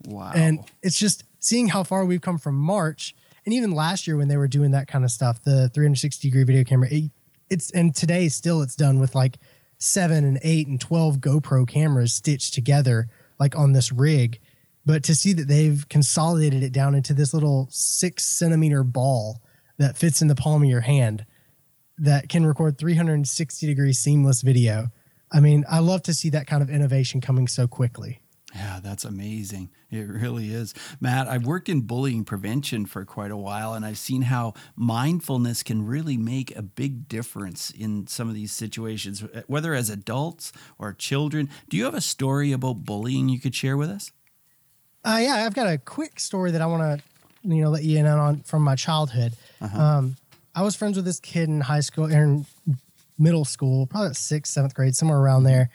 Wow. 0.06 0.32
and 0.34 0.60
it's 0.82 0.98
just 0.98 1.24
seeing 1.38 1.68
how 1.68 1.82
far 1.82 2.04
we've 2.04 2.20
come 2.20 2.38
from 2.38 2.54
March, 2.54 3.14
and 3.44 3.52
even 3.52 3.72
last 3.72 4.06
year 4.06 4.16
when 4.16 4.28
they 4.28 4.36
were 4.36 4.48
doing 4.48 4.70
that 4.70 4.86
kind 4.88 5.04
of 5.04 5.10
stuff, 5.10 5.42
the 5.42 5.68
360 5.70 6.28
degree 6.28 6.44
video 6.44 6.64
camera. 6.64 6.88
It, 6.90 7.10
it's 7.50 7.70
and 7.72 7.94
today 7.94 8.28
still 8.28 8.62
it's 8.62 8.76
done 8.76 8.98
with 9.00 9.14
like 9.14 9.38
seven 9.78 10.24
and 10.24 10.38
eight 10.42 10.68
and 10.68 10.80
12 10.80 11.18
GoPro 11.18 11.66
cameras 11.68 12.12
stitched 12.12 12.54
together 12.54 13.08
like 13.38 13.56
on 13.56 13.72
this 13.72 13.92
rig. 13.92 14.40
But 14.84 15.04
to 15.04 15.14
see 15.14 15.32
that 15.34 15.48
they've 15.48 15.88
consolidated 15.88 16.62
it 16.62 16.72
down 16.72 16.94
into 16.94 17.14
this 17.14 17.32
little 17.32 17.68
six 17.70 18.24
centimeter 18.24 18.82
ball 18.82 19.40
that 19.78 19.96
fits 19.96 20.22
in 20.22 20.28
the 20.28 20.34
palm 20.34 20.62
of 20.62 20.68
your 20.68 20.80
hand 20.80 21.24
that 21.98 22.28
can 22.28 22.44
record 22.44 22.78
360 22.78 23.66
degree 23.66 23.92
seamless 23.92 24.42
video. 24.42 24.88
I 25.32 25.40
mean, 25.40 25.64
I 25.70 25.78
love 25.78 26.02
to 26.04 26.14
see 26.14 26.30
that 26.30 26.46
kind 26.46 26.62
of 26.62 26.70
innovation 26.70 27.20
coming 27.20 27.46
so 27.46 27.66
quickly. 27.66 28.20
Yeah, 28.54 28.80
that's 28.82 29.04
amazing. 29.04 29.70
It 29.90 30.08
really 30.08 30.52
is. 30.52 30.74
Matt, 31.00 31.26
I've 31.26 31.46
worked 31.46 31.70
in 31.70 31.82
bullying 31.82 32.24
prevention 32.24 32.84
for 32.84 33.04
quite 33.06 33.30
a 33.30 33.36
while, 33.36 33.72
and 33.72 33.84
I've 33.84 33.96
seen 33.96 34.22
how 34.22 34.52
mindfulness 34.76 35.62
can 35.62 35.86
really 35.86 36.18
make 36.18 36.54
a 36.54 36.60
big 36.60 37.08
difference 37.08 37.70
in 37.70 38.06
some 38.08 38.28
of 38.28 38.34
these 38.34 38.52
situations, 38.52 39.24
whether 39.46 39.72
as 39.72 39.88
adults 39.88 40.52
or 40.78 40.92
children. 40.92 41.48
Do 41.70 41.78
you 41.78 41.84
have 41.84 41.94
a 41.94 42.02
story 42.02 42.52
about 42.52 42.84
bullying 42.84 43.30
you 43.30 43.40
could 43.40 43.54
share 43.54 43.78
with 43.78 43.88
us? 43.88 44.12
Uh, 45.04 45.18
yeah, 45.20 45.44
I've 45.44 45.54
got 45.54 45.66
a 45.66 45.78
quick 45.78 46.20
story 46.20 46.52
that 46.52 46.62
I 46.62 46.66
want 46.66 46.82
to, 47.00 47.48
you 47.48 47.62
know, 47.62 47.70
let 47.70 47.82
you 47.82 47.98
in 47.98 48.06
on 48.06 48.40
from 48.42 48.62
my 48.62 48.76
childhood. 48.76 49.32
Um, 49.80 50.16
I 50.54 50.62
was 50.62 50.76
friends 50.76 50.96
with 50.96 51.04
this 51.04 51.18
kid 51.18 51.48
in 51.48 51.60
high 51.60 51.80
school, 51.80 52.06
or 52.06 52.22
in 52.22 52.46
middle 53.18 53.44
school, 53.44 53.86
probably 53.86 54.14
sixth, 54.14 54.52
seventh 54.52 54.74
grade, 54.74 54.94
somewhere 54.94 55.18
around 55.18 55.44
there. 55.44 55.70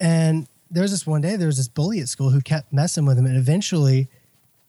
And 0.00 0.48
there 0.70 0.82
was 0.82 0.90
this 0.90 1.06
one 1.06 1.20
day, 1.20 1.36
there 1.36 1.46
was 1.46 1.58
this 1.58 1.68
bully 1.68 2.00
at 2.00 2.08
school 2.08 2.30
who 2.30 2.40
kept 2.40 2.72
messing 2.72 3.04
with 3.06 3.18
him, 3.18 3.26
and 3.26 3.36
eventually, 3.36 4.08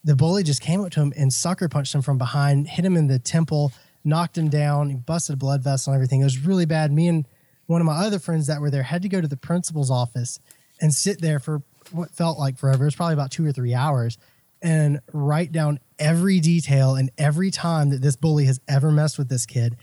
the 0.04 0.16
bully 0.16 0.44
just 0.44 0.62
came 0.62 0.82
up 0.82 0.92
to 0.92 1.00
him 1.00 1.14
and 1.16 1.32
sucker 1.32 1.70
punched 1.70 1.94
him 1.96 2.02
from 2.02 2.18
behind, 2.18 2.68
hit 2.68 2.84
him 2.84 2.98
in 2.98 3.08
the 3.08 3.20
temple, 3.20 3.72
knocked 4.04 4.38
him 4.38 4.50
down, 4.50 4.90
he 4.90 4.96
busted 4.96 5.36
a 5.36 5.38
blood 5.38 5.62
vessel 5.62 5.94
and 5.94 5.98
everything. 5.98 6.22
It 6.22 6.26
was 6.26 6.40
really 6.40 6.66
bad. 6.66 6.92
Me 6.92 7.08
and 7.08 7.26
one 7.68 7.82
of 7.82 7.88
my 7.88 7.98
other 7.98 8.20
friends 8.20 8.48
that 8.48 8.62
were 8.62 8.72
there 8.72 8.84
had 8.84 9.02
to 9.04 9.10
go 9.10 9.22
to 9.22 9.28
the 9.28 9.38
principal's 9.38 9.92
office 9.92 10.40
and 10.82 10.94
sit 10.94 11.22
there 11.22 11.40
for 11.40 11.62
what 11.92 12.12
felt 12.12 12.38
like 12.40 12.58
forever. 12.58 12.84
It 12.84 12.88
was 12.88 12.96
probably 12.96 13.14
about 13.14 13.32
two 13.32 13.46
or 13.46 13.52
three 13.52 13.74
hours 13.74 14.18
and 14.62 15.00
write 15.12 15.52
down 15.52 15.80
every 15.98 16.40
detail 16.40 16.96
and 16.96 17.12
every 17.18 17.52
time 17.52 17.90
that 17.90 18.02
this 18.02 18.16
bully 18.16 18.46
has 18.46 18.60
ever 18.68 18.92
messed 18.92 19.18
with 19.18 19.30
this 19.30 19.46
kid 19.46 19.76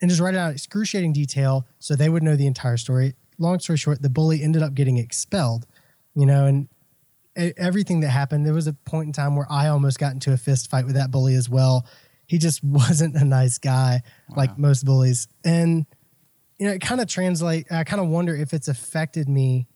and 0.00 0.10
just 0.10 0.20
write 0.20 0.34
it 0.34 0.38
out 0.38 0.48
in 0.48 0.54
excruciating 0.54 1.12
detail 1.12 1.66
so 1.78 1.94
they 1.94 2.08
would 2.08 2.22
know 2.22 2.36
the 2.36 2.46
entire 2.46 2.76
story. 2.76 3.14
Long 3.38 3.58
story 3.60 3.76
short, 3.76 4.02
the 4.02 4.10
bully 4.10 4.42
ended 4.42 4.62
up 4.62 4.74
getting 4.74 4.98
expelled, 4.98 5.66
you 6.14 6.26
know, 6.26 6.46
and 6.46 6.68
everything 7.36 8.00
that 8.00 8.08
happened, 8.08 8.46
there 8.46 8.54
was 8.54 8.66
a 8.66 8.72
point 8.72 9.06
in 9.06 9.12
time 9.12 9.36
where 9.36 9.46
I 9.50 9.68
almost 9.68 9.98
got 9.98 10.12
into 10.12 10.32
a 10.32 10.36
fist 10.36 10.70
fight 10.70 10.86
with 10.86 10.94
that 10.94 11.10
bully 11.10 11.34
as 11.34 11.48
well. 11.48 11.86
He 12.26 12.38
just 12.38 12.64
wasn't 12.64 13.14
a 13.14 13.24
nice 13.24 13.58
guy 13.58 14.02
like 14.34 14.58
most 14.58 14.84
bullies. 14.84 15.28
And, 15.44 15.86
you 16.58 16.66
know, 16.66 16.72
it 16.72 16.80
kind 16.80 17.00
of 17.00 17.08
translate, 17.08 17.70
I 17.70 17.84
kind 17.84 18.00
of 18.00 18.08
wonder 18.08 18.34
if 18.34 18.52
it's 18.52 18.68
affected 18.68 19.28
me 19.28 19.66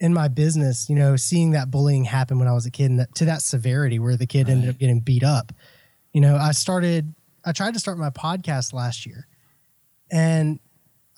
in 0.00 0.12
my 0.12 0.28
business, 0.28 0.88
you 0.90 0.94
know, 0.96 1.16
seeing 1.16 1.52
that 1.52 1.70
bullying 1.70 2.04
happen 2.04 2.38
when 2.38 2.48
I 2.48 2.52
was 2.52 2.66
a 2.66 2.70
kid 2.70 2.90
and 2.90 3.00
that, 3.00 3.14
to 3.16 3.24
that 3.26 3.40
severity 3.42 3.98
where 3.98 4.16
the 4.16 4.26
kid 4.26 4.48
ended 4.48 4.68
up 4.68 4.78
getting 4.78 5.00
beat 5.00 5.22
up. 5.24 5.52
You 6.12 6.20
know, 6.20 6.36
I 6.36 6.52
started, 6.52 7.14
I 7.44 7.52
tried 7.52 7.74
to 7.74 7.80
start 7.80 7.96
my 7.98 8.10
podcast 8.10 8.72
last 8.72 9.06
year 9.06 9.26
and 10.10 10.58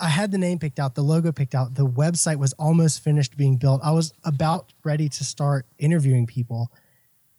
I 0.00 0.08
had 0.08 0.30
the 0.30 0.38
name 0.38 0.58
picked 0.60 0.78
out, 0.78 0.94
the 0.94 1.02
logo 1.02 1.32
picked 1.32 1.56
out, 1.56 1.74
the 1.74 1.86
website 1.86 2.36
was 2.38 2.52
almost 2.52 3.02
finished 3.02 3.36
being 3.36 3.56
built. 3.56 3.80
I 3.82 3.90
was 3.90 4.12
about 4.24 4.72
ready 4.84 5.08
to 5.08 5.24
start 5.24 5.66
interviewing 5.78 6.26
people. 6.26 6.70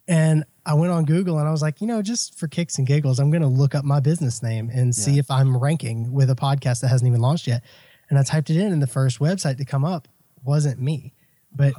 And 0.06 0.44
I 0.66 0.74
went 0.74 0.92
on 0.92 1.04
Google 1.06 1.38
and 1.38 1.48
I 1.48 1.52
was 1.52 1.62
like, 1.62 1.80
you 1.80 1.86
know, 1.86 2.02
just 2.02 2.38
for 2.38 2.48
kicks 2.48 2.76
and 2.76 2.86
giggles, 2.86 3.18
I'm 3.18 3.30
going 3.30 3.42
to 3.42 3.48
look 3.48 3.74
up 3.74 3.84
my 3.84 4.00
business 4.00 4.42
name 4.42 4.68
and 4.72 4.94
see 4.94 5.12
Yeah. 5.12 5.20
if 5.20 5.30
I'm 5.30 5.56
ranking 5.56 6.12
with 6.12 6.28
a 6.28 6.34
podcast 6.34 6.80
that 6.80 6.88
hasn't 6.88 7.08
even 7.08 7.20
launched 7.20 7.46
yet. 7.46 7.62
And 8.10 8.18
I 8.18 8.24
typed 8.24 8.50
it 8.50 8.56
in, 8.56 8.72
and 8.72 8.82
the 8.82 8.86
first 8.88 9.20
website 9.20 9.56
to 9.58 9.64
come 9.64 9.84
up 9.84 10.08
wasn't 10.44 10.80
me, 10.80 11.12
but 11.54 11.74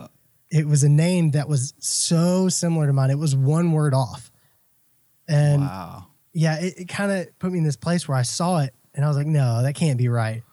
it 0.49 0.67
was 0.67 0.83
a 0.83 0.89
name 0.89 1.31
that 1.31 1.47
was 1.47 1.73
so 1.79 2.49
similar 2.49 2.87
to 2.87 2.93
mine. 2.93 3.09
It 3.09 3.17
was 3.17 3.35
one 3.35 3.71
word 3.71 3.93
off. 3.93 4.31
And 5.27 5.61
wow. 5.61 6.07
yeah, 6.33 6.59
it, 6.59 6.73
it 6.77 6.87
kind 6.89 7.11
of 7.11 7.39
put 7.39 7.51
me 7.51 7.59
in 7.59 7.63
this 7.63 7.77
place 7.77 8.07
where 8.07 8.17
I 8.17 8.23
saw 8.23 8.59
it 8.59 8.73
and 8.93 9.05
I 9.05 9.07
was 9.07 9.17
like, 9.17 9.27
no, 9.27 9.63
that 9.63 9.75
can't 9.75 9.97
be 9.97 10.09
right. 10.09 10.43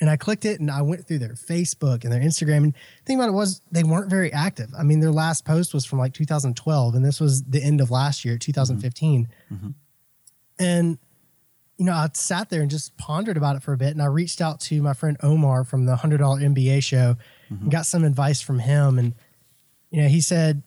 And 0.00 0.08
I 0.08 0.16
clicked 0.16 0.44
it 0.44 0.60
and 0.60 0.70
I 0.70 0.82
went 0.82 1.06
through 1.06 1.18
their 1.18 1.34
Facebook 1.34 2.04
and 2.04 2.12
their 2.12 2.20
Instagram. 2.20 2.58
And 2.58 2.72
the 2.72 3.04
thing 3.04 3.16
about 3.16 3.28
it 3.28 3.32
was 3.32 3.60
they 3.70 3.82
weren't 3.82 4.08
very 4.08 4.32
active. 4.32 4.70
I 4.78 4.82
mean, 4.82 5.00
their 5.00 5.10
last 5.10 5.44
post 5.44 5.74
was 5.74 5.84
from 5.84 5.98
like 5.98 6.14
2012, 6.14 6.94
and 6.94 7.04
this 7.04 7.20
was 7.20 7.42
the 7.42 7.62
end 7.62 7.82
of 7.82 7.90
last 7.90 8.24
year, 8.24 8.38
2015. 8.38 9.28
Mhm. 9.52 9.74
And 10.58 10.98
you 11.76 11.86
know, 11.86 11.92
I 11.92 12.08
sat 12.12 12.50
there 12.50 12.60
and 12.60 12.70
just 12.70 12.96
pondered 12.98 13.38
about 13.38 13.56
it 13.56 13.62
for 13.62 13.72
a 13.72 13.76
bit. 13.76 13.92
And 13.92 14.02
I 14.02 14.06
reached 14.06 14.42
out 14.42 14.60
to 14.60 14.82
my 14.82 14.92
friend 14.92 15.16
Omar 15.22 15.64
from 15.64 15.86
the 15.86 15.96
$100 15.96 16.42
MBA 16.42 16.82
show 16.82 17.16
and 17.50 17.70
got 17.70 17.84
some 17.84 18.04
advice 18.04 18.40
from 18.40 18.60
him. 18.60 18.98
And, 18.98 19.14
you 19.90 20.00
know, 20.02 20.08
he 20.08 20.20
said, 20.20 20.62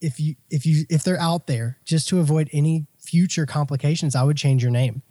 if 0.00 0.20
you, 0.20 0.34
if 0.50 0.66
you, 0.66 0.84
if 0.90 1.02
they're 1.04 1.18
out 1.20 1.46
there 1.46 1.78
just 1.84 2.08
to 2.08 2.20
avoid 2.20 2.50
any 2.52 2.86
future 2.98 3.46
complications, 3.46 4.14
I 4.14 4.22
would 4.22 4.36
change 4.36 4.62
your 4.62 4.70
name. 4.72 5.02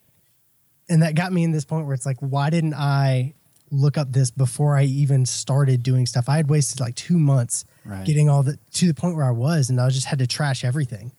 And 0.89 1.01
that 1.01 1.15
got 1.15 1.31
me 1.33 1.43
in 1.43 1.51
this 1.51 1.65
point 1.65 1.85
where 1.85 1.95
it's 1.95 2.05
like, 2.05 2.17
why 2.19 2.49
didn't 2.49 2.73
I 2.75 3.33
look 3.71 3.97
up 3.97 4.11
this 4.11 4.29
before 4.31 4.75
I 4.77 4.83
even 4.83 5.25
started 5.25 5.81
doing 5.81 6.05
stuff? 6.05 6.27
I 6.27 6.35
had 6.35 6.49
wasted 6.49 6.79
like 6.79 6.95
two 6.95 7.17
months 7.17 7.65
Right. 7.83 8.05
getting 8.05 8.29
all 8.29 8.43
the, 8.43 8.59
to 8.73 8.87
the 8.87 8.93
point 8.93 9.15
where 9.15 9.25
I 9.25 9.31
was, 9.31 9.71
and 9.71 9.81
I 9.81 9.89
just 9.89 10.05
had 10.05 10.19
to 10.19 10.27
trash 10.27 10.63
everything. 10.63 11.13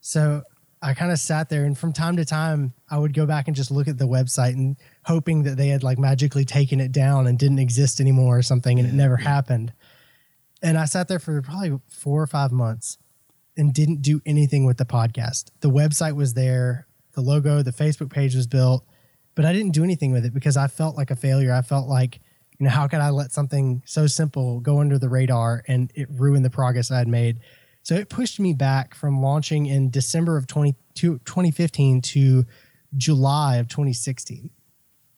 So 0.00 0.42
I 0.80 0.94
kind 0.94 1.10
of 1.10 1.18
sat 1.18 1.48
there 1.48 1.64
and 1.64 1.76
from 1.76 1.92
time 1.92 2.16
to 2.16 2.24
time 2.24 2.72
I 2.88 2.98
would 2.98 3.12
go 3.12 3.26
back 3.26 3.48
and 3.48 3.56
just 3.56 3.70
look 3.70 3.88
at 3.88 3.98
the 3.98 4.06
website 4.06 4.52
and 4.52 4.76
hoping 5.04 5.42
that 5.42 5.56
they 5.56 5.68
had 5.68 5.82
like 5.82 5.98
magically 5.98 6.44
taken 6.44 6.80
it 6.80 6.92
down 6.92 7.26
and 7.26 7.38
didn't 7.38 7.58
exist 7.58 8.00
anymore 8.00 8.38
or 8.38 8.42
something 8.42 8.78
and 8.78 8.88
it 8.88 8.94
never 8.94 9.16
happened. 9.16 9.72
And 10.62 10.78
I 10.78 10.84
sat 10.84 11.08
there 11.08 11.18
for 11.18 11.40
probably 11.42 11.78
4 11.88 12.22
or 12.22 12.26
5 12.26 12.52
months 12.52 12.98
and 13.56 13.74
didn't 13.74 14.02
do 14.02 14.20
anything 14.24 14.66
with 14.66 14.76
the 14.76 14.84
podcast. 14.84 15.50
The 15.60 15.70
website 15.70 16.14
was 16.14 16.34
there, 16.34 16.86
the 17.12 17.22
logo, 17.22 17.62
the 17.62 17.72
Facebook 17.72 18.10
page 18.10 18.34
was 18.34 18.46
built, 18.46 18.84
but 19.34 19.44
I 19.44 19.52
didn't 19.52 19.72
do 19.72 19.84
anything 19.84 20.12
with 20.12 20.24
it 20.24 20.34
because 20.34 20.56
I 20.56 20.68
felt 20.68 20.96
like 20.96 21.10
a 21.10 21.16
failure. 21.16 21.52
I 21.52 21.62
felt 21.62 21.88
like 21.88 22.20
you 22.58 22.64
know, 22.64 22.70
how 22.70 22.88
could 22.88 23.00
I 23.00 23.10
let 23.10 23.32
something 23.32 23.82
so 23.86 24.06
simple 24.06 24.60
go 24.60 24.80
under 24.80 24.98
the 24.98 25.08
radar 25.08 25.62
and 25.68 25.92
it 25.94 26.08
ruin 26.10 26.42
the 26.42 26.50
progress 26.50 26.90
I 26.90 26.98
had 26.98 27.08
made? 27.08 27.38
So 27.88 27.94
it 27.94 28.10
pushed 28.10 28.38
me 28.38 28.52
back 28.52 28.94
from 28.94 29.22
launching 29.22 29.64
in 29.64 29.88
December 29.88 30.36
of 30.36 30.46
20, 30.46 30.74
2015 30.94 32.02
to 32.02 32.44
July 32.98 33.56
of 33.56 33.68
2016 33.68 34.50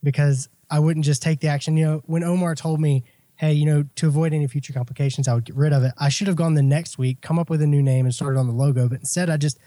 because 0.05 0.49
I 0.71 0.79
wouldn't 0.79 1.05
just 1.05 1.21
take 1.21 1.41
the 1.41 1.49
action. 1.49 1.77
You 1.77 1.85
know, 1.85 2.03
when 2.07 2.23
Omar 2.23 2.55
told 2.55 2.81
me, 2.81 3.03
hey, 3.35 3.55
you 3.55 3.67
know, 3.67 3.87
to 3.97 4.07
avoid 4.07 4.33
any 4.33 4.47
future 4.47 4.73
complications, 4.73 5.27
I 5.27 5.35
would 5.35 5.47
get 5.47 5.57
rid 5.57 5.73
of 5.73 5.83
it. 5.83 5.95
I 5.99 6.11
should 6.11 6.29
have 6.29 6.37
gone 6.37 6.55
the 6.55 6.63
next 6.63 6.97
week, 6.97 7.23
come 7.23 7.41
up 7.41 7.51
with 7.51 7.61
a 7.61 7.67
new 7.67 7.83
name 7.83 8.05
and 8.05 8.15
started 8.15 8.39
on 8.39 8.47
the 8.47 8.55
logo. 8.55 8.89
But 8.89 9.01
instead, 9.01 9.31
I 9.31 9.37
just 9.37 9.59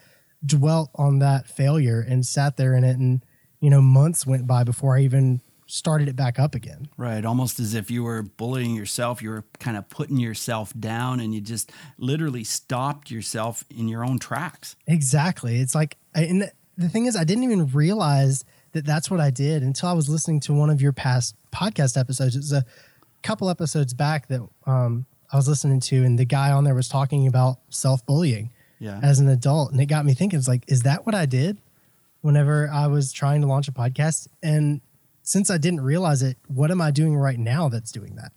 dwelt 0.45 0.89
on 0.95 1.19
that 1.19 1.45
failure 1.45 1.99
and 1.99 2.25
sat 2.25 2.55
there 2.55 2.73
in 2.73 2.85
it. 2.85 2.97
And, 2.97 3.21
you 3.59 3.69
know, 3.69 3.81
months 3.81 4.25
went 4.25 4.47
by 4.47 4.63
before 4.63 4.95
I 4.95 5.01
even 5.01 5.41
started 5.73 6.07
it 6.07 6.15
back 6.15 6.37
up 6.37 6.53
again. 6.53 6.87
Right. 6.97 7.25
Almost 7.25 7.59
as 7.59 7.73
if 7.73 7.89
you 7.89 8.03
were 8.03 8.21
bullying 8.21 8.75
yourself. 8.75 9.23
You 9.23 9.31
were 9.31 9.43
kind 9.59 9.75
of 9.75 9.89
putting 9.89 10.17
yourself 10.17 10.71
down 10.79 11.19
and 11.19 11.33
you 11.33 11.41
just 11.41 11.71
literally 11.97 12.43
stopped 12.43 13.09
yourself 13.09 13.65
in 13.75 13.87
your 13.87 14.05
own 14.05 14.19
tracks. 14.19 14.75
Exactly. 14.85 15.59
It's 15.59 15.73
like, 15.73 15.97
and 16.13 16.51
the 16.77 16.89
thing 16.89 17.07
is, 17.07 17.15
I 17.15 17.23
didn't 17.23 17.45
even 17.45 17.65
realize 17.71 18.45
that 18.73 18.85
that's 18.85 19.09
what 19.09 19.19
I 19.19 19.31
did 19.31 19.63
until 19.63 19.89
I 19.89 19.93
was 19.93 20.07
listening 20.07 20.41
to 20.41 20.53
one 20.53 20.69
of 20.69 20.79
your 20.79 20.93
past 20.93 21.35
podcast 21.51 21.99
episodes. 21.99 22.35
It's 22.35 22.51
a 22.51 22.65
couple 23.23 23.49
episodes 23.49 23.95
back 23.95 24.27
that 24.27 24.47
um, 24.67 25.07
I 25.31 25.37
was 25.37 25.47
listening 25.47 25.79
to, 25.79 26.03
and 26.03 26.19
the 26.19 26.25
guy 26.25 26.51
on 26.51 26.65
there 26.65 26.75
was 26.75 26.87
talking 26.87 27.25
about 27.25 27.57
self 27.69 28.05
bullying 28.05 28.51
yeah. 28.77 28.99
as 29.01 29.19
an 29.19 29.27
adult. 29.27 29.71
And 29.71 29.81
it 29.81 29.87
got 29.87 30.05
me 30.05 30.13
thinking, 30.13 30.37
it's 30.37 30.47
like, 30.47 30.65
is 30.67 30.83
that 30.83 31.07
what 31.07 31.15
I 31.15 31.25
did 31.25 31.57
whenever 32.21 32.69
I 32.71 32.85
was 32.85 33.11
trying 33.11 33.41
to 33.41 33.47
launch 33.47 33.67
a 33.67 33.71
podcast? 33.71 34.27
And 34.43 34.81
since 35.23 35.49
I 35.49 35.57
didn't 35.57 35.81
realize 35.81 36.21
it, 36.21 36.37
what 36.47 36.69
am 36.69 36.81
I 36.81 36.91
doing 36.91 37.15
right 37.15 37.39
now 37.39 37.69
that's 37.69 37.91
doing 37.91 38.15
that? 38.15 38.33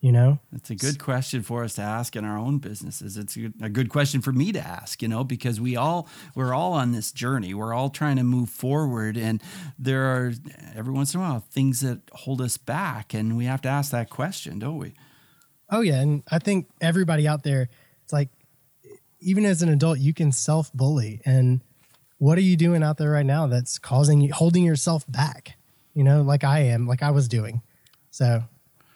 You 0.00 0.10
know, 0.10 0.40
it's 0.52 0.68
a 0.68 0.74
good 0.74 0.98
question 0.98 1.42
for 1.42 1.62
us 1.62 1.74
to 1.74 1.82
ask 1.82 2.16
in 2.16 2.24
our 2.24 2.36
own 2.36 2.58
businesses. 2.58 3.16
It's 3.16 3.36
a 3.36 3.68
good 3.68 3.88
question 3.88 4.20
for 4.20 4.32
me 4.32 4.50
to 4.50 4.58
ask, 4.58 5.00
you 5.00 5.06
know, 5.06 5.22
because 5.22 5.60
we 5.60 5.76
all 5.76 6.08
we're 6.34 6.52
all 6.52 6.72
on 6.72 6.90
this 6.90 7.12
journey. 7.12 7.54
We're 7.54 7.72
all 7.72 7.88
trying 7.88 8.16
to 8.16 8.24
move 8.24 8.50
forward, 8.50 9.16
and 9.16 9.40
there 9.78 10.02
are 10.02 10.32
every 10.74 10.92
once 10.92 11.14
in 11.14 11.20
a 11.20 11.22
while 11.22 11.38
things 11.38 11.82
that 11.82 12.00
hold 12.10 12.40
us 12.40 12.56
back, 12.56 13.14
and 13.14 13.36
we 13.36 13.44
have 13.44 13.62
to 13.62 13.68
ask 13.68 13.92
that 13.92 14.10
question, 14.10 14.58
don't 14.58 14.76
we? 14.76 14.94
Oh 15.70 15.82
yeah, 15.82 16.00
and 16.00 16.24
I 16.32 16.40
think 16.40 16.66
everybody 16.80 17.28
out 17.28 17.44
there, 17.44 17.68
it's 18.02 18.12
like 18.12 18.30
even 19.20 19.44
as 19.44 19.62
an 19.62 19.68
adult, 19.68 20.00
you 20.00 20.12
can 20.12 20.32
self 20.32 20.72
bully, 20.72 21.20
and 21.24 21.60
what 22.18 22.36
are 22.38 22.42
you 22.42 22.56
doing 22.56 22.82
out 22.82 22.98
there 22.98 23.10
right 23.12 23.24
now 23.24 23.46
that's 23.46 23.78
causing 23.78 24.20
you 24.20 24.32
holding 24.32 24.64
yourself 24.64 25.04
back? 25.08 25.58
You 25.94 26.04
know, 26.04 26.22
like 26.22 26.44
I 26.44 26.60
am, 26.60 26.86
like 26.86 27.02
I 27.02 27.10
was 27.10 27.28
doing. 27.28 27.62
So, 28.10 28.42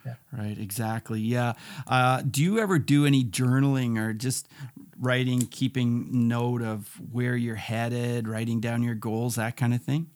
yeah. 0.04 0.14
Right, 0.32 0.56
exactly. 0.58 1.20
Yeah. 1.20 1.54
Uh, 1.86 2.22
do 2.22 2.42
you 2.42 2.58
ever 2.60 2.78
do 2.78 3.06
any 3.06 3.24
journaling 3.24 3.98
or 3.98 4.12
just 4.12 4.48
writing, 5.00 5.46
keeping 5.50 6.28
note 6.28 6.62
of 6.62 6.88
where 7.10 7.36
you're 7.36 7.56
headed, 7.56 8.28
writing 8.28 8.60
down 8.60 8.82
your 8.82 8.94
goals, 8.94 9.34
that 9.34 9.56
kind 9.56 9.74
of 9.74 9.82
thing? 9.82 10.10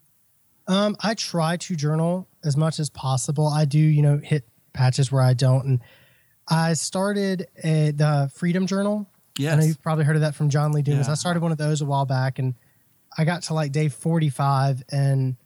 Um, 0.68 0.96
I 1.00 1.14
try 1.14 1.56
to 1.56 1.74
journal 1.74 2.28
as 2.44 2.56
much 2.56 2.78
as 2.78 2.88
possible. 2.88 3.48
I 3.48 3.64
do, 3.64 3.78
you 3.78 4.02
know, 4.02 4.18
hit 4.18 4.46
patches 4.72 5.10
where 5.10 5.22
I 5.22 5.34
don't. 5.34 5.64
And 5.64 5.80
I 6.48 6.74
started 6.74 7.48
a, 7.64 7.90
the 7.90 8.30
Freedom 8.32 8.66
Journal. 8.66 9.08
Yes. 9.38 9.54
I 9.54 9.56
know 9.56 9.64
you've 9.64 9.82
probably 9.82 10.04
heard 10.04 10.16
of 10.16 10.22
that 10.22 10.36
from 10.36 10.50
John 10.50 10.72
Lee 10.72 10.82
Dumas. 10.82 11.08
Yeah. 11.08 11.12
I 11.12 11.16
started 11.16 11.42
one 11.42 11.50
of 11.50 11.58
those 11.58 11.80
a 11.80 11.86
while 11.86 12.06
back 12.06 12.38
and 12.38 12.54
I 13.16 13.24
got 13.24 13.42
to 13.44 13.54
like 13.54 13.72
day 13.72 13.88
45 13.88 14.84
and 14.92 15.36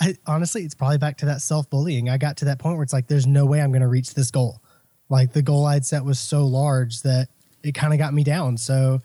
I, 0.00 0.14
honestly, 0.26 0.62
it's 0.62 0.74
probably 0.74 0.98
back 0.98 1.18
to 1.18 1.26
that 1.26 1.42
self 1.42 1.68
bullying. 1.68 2.08
I 2.08 2.16
got 2.16 2.38
to 2.38 2.46
that 2.46 2.58
point 2.58 2.76
where 2.76 2.82
it's 2.82 2.92
like, 2.92 3.06
there's 3.06 3.26
no 3.26 3.44
way 3.44 3.60
I'm 3.60 3.70
going 3.70 3.82
to 3.82 3.88
reach 3.88 4.14
this 4.14 4.30
goal. 4.30 4.62
Like 5.08 5.32
the 5.32 5.42
goal 5.42 5.66
I'd 5.66 5.84
set 5.84 6.04
was 6.04 6.18
so 6.18 6.46
large 6.46 7.02
that 7.02 7.28
it 7.62 7.72
kind 7.72 7.92
of 7.92 7.98
got 7.98 8.14
me 8.14 8.24
down. 8.24 8.56
So 8.56 9.00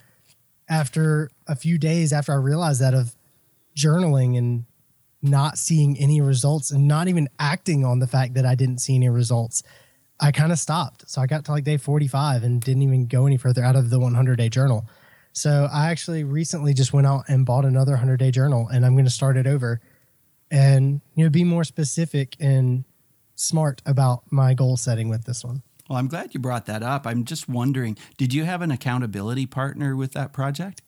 after 0.69 1.29
a 1.47 1.55
few 1.55 1.77
days 1.77 2.13
after 2.13 2.31
I 2.31 2.37
realized 2.37 2.81
that 2.81 2.93
of 2.93 3.15
journaling 3.77 4.37
and 4.37 4.65
not 5.21 5.57
seeing 5.57 5.97
any 5.97 6.21
results 6.21 6.71
and 6.71 6.87
not 6.87 7.07
even 7.07 7.27
acting 7.39 7.83
on 7.83 7.99
the 7.99 8.07
fact 8.07 8.35
that 8.35 8.45
I 8.45 8.55
didn't 8.55 8.79
see 8.79 8.95
any 8.95 9.09
results, 9.09 9.63
I 10.19 10.31
kind 10.31 10.51
of 10.51 10.59
stopped. 10.59 11.09
So 11.09 11.21
I 11.21 11.25
got 11.25 11.45
to 11.45 11.51
like 11.51 11.63
day 11.63 11.77
45 11.77 12.43
and 12.43 12.61
didn't 12.61 12.83
even 12.83 13.07
go 13.07 13.25
any 13.25 13.37
further 13.37 13.63
out 13.63 13.75
of 13.75 13.89
the 13.89 13.99
100 13.99 14.37
day 14.37 14.49
journal. 14.49 14.87
So 15.33 15.67
I 15.71 15.89
actually 15.89 16.23
recently 16.23 16.73
just 16.73 16.93
went 16.93 17.07
out 17.07 17.25
and 17.27 17.45
bought 17.45 17.65
another 17.65 17.93
100 17.93 18.17
day 18.17 18.31
journal 18.31 18.69
and 18.69 18.85
I'm 18.85 18.93
going 18.93 19.05
to 19.05 19.11
start 19.11 19.35
it 19.35 19.47
over 19.47 19.81
and 20.51 21.01
you 21.15 21.23
know 21.23 21.29
be 21.29 21.43
more 21.43 21.63
specific 21.63 22.35
and 22.39 22.83
smart 23.35 23.81
about 23.85 24.23
my 24.31 24.53
goal 24.53 24.77
setting 24.77 25.09
with 25.09 25.25
this 25.25 25.43
one. 25.43 25.61
Well, 25.89 25.99
I'm 25.99 26.07
glad 26.07 26.33
you 26.33 26.39
brought 26.39 26.65
that 26.65 26.81
up. 26.81 27.05
I'm 27.05 27.25
just 27.25 27.47
wondering, 27.47 27.97
did 28.17 28.33
you 28.33 28.43
have 28.45 28.61
an 28.61 28.71
accountability 28.71 29.45
partner 29.45 29.95
with 29.95 30.13
that 30.13 30.33
project? 30.33 30.81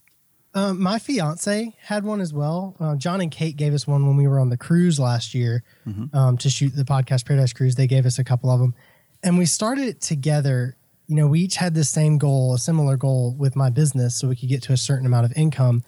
Um, 0.53 0.81
my 0.81 0.97
fiance 0.97 1.75
had 1.81 2.03
one 2.03 2.19
as 2.19 2.33
well. 2.33 2.75
Uh, 2.79 2.95
John 2.95 3.21
and 3.21 3.29
Kate 3.29 3.55
gave 3.55 3.75
us 3.75 3.85
one 3.85 4.07
when 4.07 4.17
we 4.17 4.27
were 4.27 4.39
on 4.39 4.49
the 4.49 4.57
cruise 4.57 4.99
last 4.99 5.35
year 5.35 5.63
mm-hmm. 5.85 6.15
um, 6.17 6.37
to 6.39 6.49
shoot 6.49 6.75
the 6.75 6.83
podcast 6.83 7.27
Paradise 7.27 7.53
Cruise. 7.53 7.75
They 7.75 7.85
gave 7.85 8.07
us 8.07 8.17
a 8.17 8.23
couple 8.23 8.49
of 8.49 8.59
them, 8.59 8.73
and 9.21 9.37
we 9.37 9.45
started 9.45 9.87
it 9.87 10.01
together. 10.01 10.75
You 11.05 11.15
know, 11.15 11.27
we 11.27 11.41
each 11.41 11.57
had 11.57 11.75
the 11.75 11.83
same 11.83 12.17
goal, 12.17 12.55
a 12.55 12.57
similar 12.57 12.97
goal 12.97 13.35
with 13.37 13.55
my 13.55 13.69
business, 13.69 14.15
so 14.15 14.27
we 14.27 14.35
could 14.35 14.49
get 14.49 14.63
to 14.63 14.73
a 14.73 14.77
certain 14.77 15.05
amount 15.05 15.25
of 15.25 15.33
income. 15.35 15.83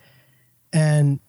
And 0.71 1.19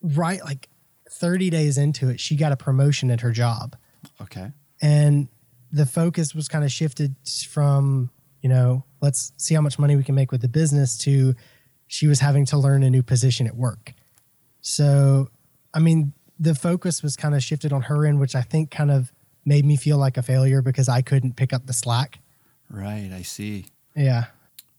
right, 0.00 0.42
like 0.44 0.68
30 1.10 1.50
days 1.50 1.78
into 1.78 2.08
it, 2.08 2.20
she 2.20 2.36
got 2.36 2.52
a 2.52 2.56
promotion 2.56 3.10
at 3.10 3.20
her 3.20 3.32
job. 3.32 3.76
Okay. 4.20 4.52
And 4.80 5.28
the 5.72 5.86
focus 5.86 6.34
was 6.34 6.48
kind 6.48 6.64
of 6.64 6.72
shifted 6.72 7.14
from, 7.48 8.10
you 8.42 8.48
know, 8.48 8.84
let's 9.00 9.32
see 9.36 9.54
how 9.54 9.60
much 9.60 9.78
money 9.78 9.96
we 9.96 10.04
can 10.04 10.14
make 10.14 10.32
with 10.32 10.40
the 10.40 10.48
business 10.48 10.96
to 10.98 11.34
she 11.86 12.06
was 12.06 12.20
having 12.20 12.44
to 12.46 12.58
learn 12.58 12.82
a 12.82 12.90
new 12.90 13.02
position 13.02 13.46
at 13.46 13.56
work. 13.56 13.94
So, 14.60 15.28
I 15.72 15.78
mean, 15.78 16.12
the 16.38 16.54
focus 16.54 17.02
was 17.02 17.16
kind 17.16 17.34
of 17.34 17.42
shifted 17.42 17.72
on 17.72 17.82
her 17.82 18.06
end, 18.06 18.20
which 18.20 18.34
I 18.34 18.42
think 18.42 18.70
kind 18.70 18.90
of 18.90 19.12
made 19.44 19.64
me 19.64 19.76
feel 19.76 19.98
like 19.98 20.16
a 20.16 20.22
failure 20.22 20.62
because 20.62 20.88
I 20.88 21.00
couldn't 21.00 21.36
pick 21.36 21.52
up 21.52 21.66
the 21.66 21.72
slack. 21.72 22.20
Right. 22.70 23.10
I 23.12 23.22
see. 23.22 23.66
Yeah. 23.96 24.26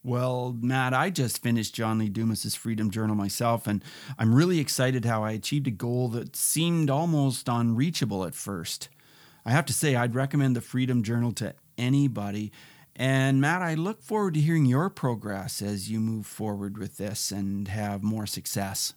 Well, 0.03 0.55
Matt, 0.61 0.93
I 0.93 1.09
just 1.09 1.43
finished 1.43 1.75
John 1.75 1.99
Lee 1.99 2.09
Dumas's 2.09 2.55
Freedom 2.55 2.89
Journal 2.89 3.15
myself, 3.15 3.67
and 3.67 3.83
I'm 4.17 4.33
really 4.33 4.59
excited 4.59 5.03
how 5.03 5.23
I 5.23 5.31
achieved 5.31 5.67
a 5.67 5.71
goal 5.71 6.07
that 6.09 6.35
seemed 6.35 6.89
almost 6.89 7.49
unreachable 7.49 8.23
at 8.23 8.33
first. 8.33 8.87
I 9.45 9.51
have 9.51 9.65
to 9.65 9.73
say, 9.73 9.95
I'd 9.95 10.15
recommend 10.15 10.55
the 10.55 10.61
Freedom 10.61 11.03
Journal 11.03 11.31
to 11.33 11.53
anybody. 11.77 12.51
And 12.95 13.41
Matt, 13.41 13.61
I 13.61 13.75
look 13.75 14.01
forward 14.01 14.33
to 14.35 14.39
hearing 14.39 14.65
your 14.65 14.89
progress 14.89 15.61
as 15.61 15.89
you 15.89 15.99
move 15.99 16.25
forward 16.25 16.77
with 16.77 16.97
this 16.97 17.31
and 17.31 17.67
have 17.67 18.03
more 18.03 18.25
success. 18.25 18.93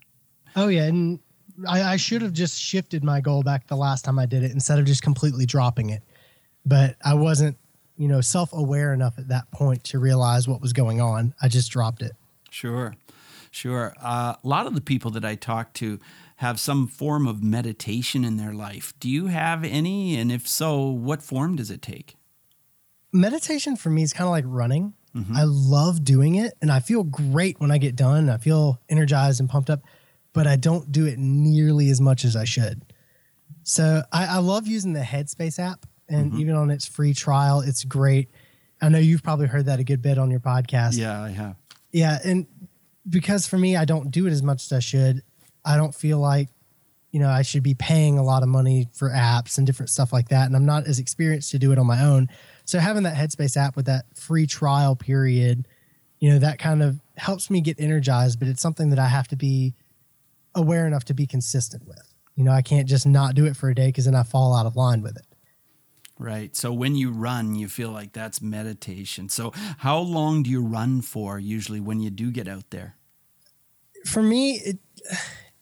Oh, 0.56 0.68
yeah. 0.68 0.84
And 0.84 1.20
I, 1.68 1.82
I 1.82 1.96
should 1.96 2.22
have 2.22 2.32
just 2.32 2.60
shifted 2.60 3.04
my 3.04 3.20
goal 3.20 3.42
back 3.42 3.66
the 3.66 3.76
last 3.76 4.04
time 4.04 4.18
I 4.18 4.26
did 4.26 4.42
it 4.42 4.50
instead 4.50 4.78
of 4.78 4.84
just 4.84 5.02
completely 5.02 5.46
dropping 5.46 5.90
it. 5.90 6.02
But 6.66 6.96
I 7.04 7.14
wasn't 7.14 7.56
you 7.96 8.08
know, 8.08 8.20
self 8.20 8.52
aware 8.52 8.92
enough 8.92 9.18
at 9.18 9.28
that 9.28 9.50
point 9.50 9.84
to 9.84 9.98
realize 9.98 10.48
what 10.48 10.60
was 10.60 10.72
going 10.72 11.00
on. 11.00 11.34
I 11.42 11.48
just 11.48 11.70
dropped 11.70 12.02
it. 12.02 12.12
Sure. 12.50 12.94
Sure. 13.50 13.94
Uh, 14.02 14.34
a 14.42 14.48
lot 14.48 14.66
of 14.66 14.74
the 14.74 14.80
people 14.80 15.10
that 15.12 15.24
I 15.24 15.34
talk 15.34 15.74
to 15.74 16.00
have 16.36 16.58
some 16.58 16.86
form 16.86 17.26
of 17.26 17.42
meditation 17.42 18.24
in 18.24 18.36
their 18.36 18.54
life. 18.54 18.94
Do 18.98 19.08
you 19.08 19.26
have 19.26 19.62
any? 19.62 20.16
And 20.16 20.32
if 20.32 20.48
so, 20.48 20.86
what 20.86 21.22
form 21.22 21.56
does 21.56 21.70
it 21.70 21.82
take? 21.82 22.16
Meditation 23.12 23.76
for 23.76 23.90
me 23.90 24.02
is 24.02 24.12
kind 24.12 24.26
of 24.26 24.32
like 24.32 24.44
running. 24.46 24.94
Mm-hmm. 25.14 25.36
I 25.36 25.44
love 25.44 26.02
doing 26.02 26.36
it 26.36 26.54
and 26.62 26.72
I 26.72 26.80
feel 26.80 27.04
great 27.04 27.60
when 27.60 27.70
I 27.70 27.76
get 27.76 27.94
done. 27.94 28.30
I 28.30 28.38
feel 28.38 28.80
energized 28.88 29.40
and 29.40 29.50
pumped 29.50 29.68
up, 29.68 29.82
but 30.32 30.46
I 30.46 30.56
don't 30.56 30.90
do 30.90 31.04
it 31.04 31.18
nearly 31.18 31.90
as 31.90 32.00
much 32.00 32.24
as 32.24 32.34
I 32.34 32.44
should. 32.44 32.82
So 33.62 34.02
I, 34.10 34.26
I 34.26 34.38
love 34.38 34.66
using 34.66 34.94
the 34.94 35.00
Headspace 35.00 35.58
app 35.58 35.84
and 36.12 36.32
mm-hmm. 36.32 36.40
even 36.40 36.54
on 36.54 36.70
its 36.70 36.86
free 36.86 37.14
trial, 37.14 37.60
it's 37.60 37.84
great. 37.84 38.28
I 38.80 38.88
know 38.88 38.98
you've 38.98 39.22
probably 39.22 39.46
heard 39.46 39.66
that 39.66 39.80
a 39.80 39.84
good 39.84 40.02
bit 40.02 40.18
on 40.18 40.30
your 40.30 40.40
podcast. 40.40 40.98
Yeah, 40.98 41.22
I 41.22 41.30
have. 41.30 41.56
Yeah, 41.92 42.18
and 42.24 42.46
because 43.08 43.46
for 43.46 43.58
me, 43.58 43.76
I 43.76 43.84
don't 43.84 44.10
do 44.10 44.26
it 44.26 44.30
as 44.30 44.42
much 44.42 44.64
as 44.64 44.72
I 44.72 44.80
should. 44.80 45.22
I 45.64 45.76
don't 45.76 45.94
feel 45.94 46.18
like 46.18 46.48
you 47.12 47.20
know 47.20 47.28
I 47.28 47.42
should 47.42 47.62
be 47.62 47.74
paying 47.74 48.18
a 48.18 48.22
lot 48.22 48.42
of 48.42 48.48
money 48.48 48.88
for 48.92 49.10
apps 49.10 49.58
and 49.58 49.66
different 49.66 49.90
stuff 49.90 50.12
like 50.12 50.28
that, 50.28 50.46
and 50.46 50.56
I'm 50.56 50.66
not 50.66 50.86
as 50.86 50.98
experienced 50.98 51.50
to 51.52 51.58
do 51.58 51.72
it 51.72 51.78
on 51.78 51.86
my 51.86 52.02
own. 52.02 52.28
So 52.64 52.78
having 52.78 53.04
that 53.04 53.16
Headspace 53.16 53.56
app 53.56 53.76
with 53.76 53.86
that 53.86 54.04
free 54.16 54.46
trial 54.46 54.96
period, 54.96 55.66
you 56.20 56.30
know, 56.30 56.38
that 56.38 56.58
kind 56.58 56.82
of 56.82 57.00
helps 57.16 57.50
me 57.50 57.60
get 57.60 57.78
energized. 57.78 58.38
But 58.38 58.48
it's 58.48 58.62
something 58.62 58.90
that 58.90 58.98
I 58.98 59.08
have 59.08 59.28
to 59.28 59.36
be 59.36 59.74
aware 60.54 60.86
enough 60.86 61.04
to 61.06 61.14
be 61.14 61.26
consistent 61.26 61.86
with. 61.86 62.14
You 62.34 62.44
know, 62.44 62.52
I 62.52 62.62
can't 62.62 62.88
just 62.88 63.06
not 63.06 63.34
do 63.34 63.44
it 63.46 63.56
for 63.56 63.68
a 63.68 63.74
day 63.74 63.86
because 63.86 64.06
then 64.06 64.14
I 64.14 64.22
fall 64.22 64.54
out 64.54 64.66
of 64.66 64.76
line 64.76 65.02
with 65.02 65.16
it. 65.16 65.26
Right. 66.18 66.54
So 66.54 66.72
when 66.72 66.94
you 66.94 67.10
run, 67.10 67.54
you 67.54 67.68
feel 67.68 67.90
like 67.90 68.12
that's 68.12 68.40
meditation. 68.40 69.28
So 69.28 69.52
how 69.78 69.98
long 69.98 70.42
do 70.42 70.50
you 70.50 70.62
run 70.62 71.00
for 71.02 71.38
usually 71.38 71.80
when 71.80 72.00
you 72.00 72.10
do 72.10 72.30
get 72.30 72.46
out 72.46 72.70
there? 72.70 72.96
For 74.04 74.22
me, 74.22 74.54
it 74.56 74.78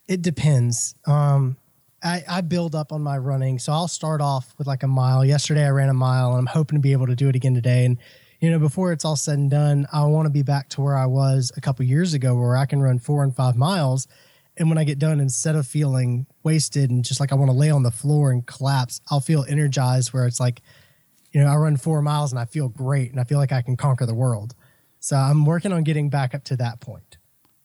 it 0.09 0.23
depends. 0.23 0.95
Um, 1.07 1.57
I, 2.03 2.23
I 2.29 2.41
build 2.41 2.75
up 2.75 2.93
on 2.93 3.03
my 3.03 3.19
running, 3.19 3.59
so 3.59 3.73
I'll 3.73 3.89
start 3.89 4.21
off 4.21 4.55
with 4.59 4.67
like 4.67 4.83
a 4.83 4.89
mile. 4.89 5.25
Yesterday, 5.25 5.65
I 5.65 5.71
ran 5.71 5.89
a 5.89 5.95
mile, 5.95 6.31
and 6.31 6.39
I'm 6.39 6.47
hoping 6.47 6.79
to 6.79 6.81
be 6.81 6.93
able 6.93 7.07
to 7.07 7.17
do 7.17 7.29
it 7.29 7.37
again 7.37 7.55
today. 7.55 7.85
And 7.85 7.99
you 8.41 8.51
know, 8.51 8.59
before 8.59 8.93
it's 8.93 9.05
all 9.05 9.17
said 9.17 9.39
and 9.39 9.51
done, 9.51 9.87
I 9.93 10.05
want 10.05 10.27
to 10.27 10.31
be 10.31 10.43
back 10.43 10.71
to 10.71 10.81
where 10.81 10.97
I 10.97 11.07
was 11.07 11.53
a 11.57 11.61
couple 11.61 11.85
years 11.85 12.15
ago, 12.15 12.35
where 12.35 12.57
I 12.57 12.67
can 12.67 12.81
run 12.81 12.99
four 12.99 13.23
and 13.23 13.35
five 13.37 13.55
miles. 13.55 14.09
And 14.57 14.69
when 14.69 14.79
I 14.79 14.85
get 14.85 14.99
done, 14.99 15.21
instead 15.21 15.57
of 15.57 15.67
feeling 15.67 16.27
wasted 16.43 16.91
and 16.91 17.05
just 17.05 17.21
like 17.21 17.33
I 17.33 17.35
want 17.35 17.51
to 17.51 17.57
lay 17.57 17.71
on 17.71 17.83
the 17.83 17.91
floor 17.91 18.31
and 18.31 18.47
collapse, 18.47 19.01
I'll 19.11 19.21
feel 19.21 19.45
energized 19.49 20.13
where 20.13 20.27
it's 20.27 20.41
like, 20.41 20.63
you 21.33 21.41
know, 21.41 21.49
I 21.49 21.57
run 21.57 21.77
four 21.77 22.03
miles 22.03 22.33
and 22.33 22.39
I 22.39 22.45
feel 22.45 22.69
great 22.69 23.11
and 23.11 23.21
I 23.21 23.25
feel 23.25 23.39
like 23.39 23.53
I 23.53 23.63
can 23.63 23.77
conquer 23.77 24.07
the 24.07 24.15
world. 24.15 24.55
So 24.99 25.17
I'm 25.17 25.45
working 25.45 25.73
on 25.73 25.85
getting 25.85 26.11
back 26.11 26.35
up 26.35 26.45
to 26.45 26.57
that 26.57 26.81
point. 26.81 27.19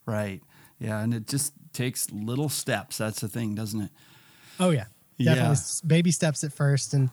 Right. 0.06 0.42
Yeah. 0.80 1.02
And 1.02 1.14
it 1.14 1.28
just 1.28 1.54
takes 1.74 2.12
little 2.12 2.50
steps. 2.50 2.98
That's 2.98 3.22
the 3.22 3.28
thing, 3.28 3.56
doesn't 3.56 3.82
it? 3.82 3.92
Oh, 4.60 4.70
yeah. 4.70 4.86
Definitely 5.18 5.58
yeah. 5.58 5.88
baby 5.88 6.12
steps 6.12 6.44
at 6.44 6.54
first. 6.54 6.94
And 6.94 7.10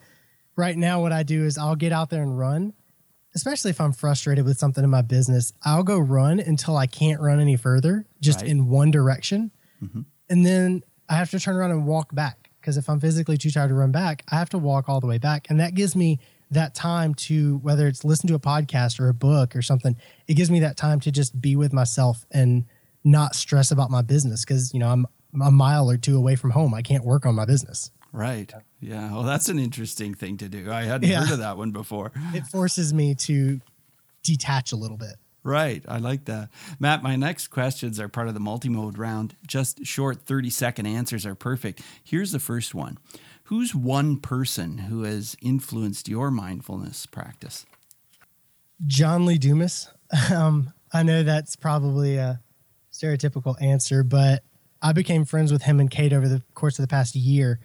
right 0.56 0.76
now, 0.76 1.00
what 1.00 1.12
I 1.12 1.22
do 1.22 1.44
is 1.44 1.56
I'll 1.56 1.76
get 1.76 1.92
out 1.92 2.10
there 2.10 2.22
and 2.22 2.38
run 2.38 2.74
especially 3.34 3.70
if 3.70 3.80
I'm 3.80 3.92
frustrated 3.92 4.44
with 4.44 4.58
something 4.58 4.84
in 4.84 4.90
my 4.90 5.02
business, 5.02 5.52
I'll 5.64 5.82
go 5.82 5.98
run 5.98 6.40
until 6.40 6.76
I 6.76 6.86
can't 6.86 7.20
run 7.20 7.40
any 7.40 7.56
further, 7.56 8.06
just 8.20 8.40
right. 8.40 8.50
in 8.50 8.68
one 8.68 8.90
direction. 8.90 9.50
Mm-hmm. 9.82 10.00
And 10.28 10.46
then 10.46 10.82
I 11.12 11.16
have 11.16 11.30
to 11.32 11.38
turn 11.38 11.56
around 11.56 11.72
and 11.72 11.86
walk 11.86 12.14
back 12.14 12.48
because 12.58 12.78
if 12.78 12.88
I'm 12.88 12.98
physically 12.98 13.36
too 13.36 13.50
tired 13.50 13.68
to 13.68 13.74
run 13.74 13.92
back, 13.92 14.24
I 14.30 14.36
have 14.36 14.48
to 14.48 14.58
walk 14.58 14.88
all 14.88 14.98
the 14.98 15.06
way 15.06 15.18
back. 15.18 15.46
And 15.50 15.60
that 15.60 15.74
gives 15.74 15.94
me 15.94 16.18
that 16.50 16.74
time 16.74 17.12
to, 17.14 17.58
whether 17.58 17.86
it's 17.86 18.02
listen 18.02 18.28
to 18.28 18.34
a 18.34 18.38
podcast 18.38 18.98
or 18.98 19.10
a 19.10 19.14
book 19.14 19.54
or 19.54 19.60
something, 19.60 19.94
it 20.26 20.34
gives 20.34 20.50
me 20.50 20.60
that 20.60 20.78
time 20.78 21.00
to 21.00 21.12
just 21.12 21.38
be 21.38 21.54
with 21.54 21.70
myself 21.70 22.24
and 22.30 22.64
not 23.04 23.34
stress 23.34 23.70
about 23.70 23.90
my 23.90 24.00
business 24.00 24.42
because, 24.42 24.72
you 24.72 24.80
know, 24.80 24.88
I'm 24.88 25.06
a 25.42 25.50
mile 25.50 25.90
or 25.90 25.98
two 25.98 26.16
away 26.16 26.34
from 26.34 26.52
home. 26.52 26.72
I 26.72 26.80
can't 26.80 27.04
work 27.04 27.26
on 27.26 27.34
my 27.34 27.44
business. 27.44 27.90
Right. 28.10 28.50
Yeah. 28.80 29.12
Well, 29.12 29.22
that's 29.22 29.50
an 29.50 29.58
interesting 29.58 30.14
thing 30.14 30.38
to 30.38 30.48
do. 30.48 30.72
I 30.72 30.84
hadn't 30.84 31.10
yeah. 31.10 31.20
heard 31.20 31.32
of 31.32 31.38
that 31.40 31.58
one 31.58 31.72
before. 31.72 32.12
It 32.32 32.46
forces 32.46 32.94
me 32.94 33.14
to 33.16 33.60
detach 34.22 34.72
a 34.72 34.76
little 34.76 34.96
bit. 34.96 35.16
Right. 35.44 35.84
I 35.88 35.98
like 35.98 36.26
that. 36.26 36.50
Matt, 36.78 37.02
my 37.02 37.16
next 37.16 37.48
questions 37.48 37.98
are 37.98 38.08
part 38.08 38.28
of 38.28 38.34
the 38.34 38.40
multi-mode 38.40 38.96
round. 38.96 39.34
Just 39.46 39.84
short 39.84 40.22
30 40.22 40.50
second 40.50 40.86
answers 40.86 41.26
are 41.26 41.34
perfect. 41.34 41.82
Here's 42.02 42.30
the 42.32 42.38
first 42.38 42.74
one. 42.74 42.98
Who's 43.44 43.74
one 43.74 44.18
person 44.18 44.78
who 44.78 45.02
has 45.02 45.36
influenced 45.42 46.08
your 46.08 46.30
mindfulness 46.30 47.06
practice? 47.06 47.66
John 48.86 49.26
Lee 49.26 49.38
Dumas. 49.38 49.88
Um, 50.30 50.74
I 50.92 51.02
know 51.04 51.22
that's 51.22 51.56
probably 51.56 52.16
a 52.16 52.42
stereotypical 52.92 53.56
answer, 53.62 54.04
but 54.04 54.44
I 54.82 54.92
became 54.92 55.24
friends 55.24 55.50
with 55.50 55.62
him 55.62 55.80
and 55.80 55.90
Kate 55.90 56.12
over 56.12 56.28
the 56.28 56.42
course 56.54 56.78
of 56.78 56.82
the 56.82 56.88
past 56.88 57.14
year 57.16 57.58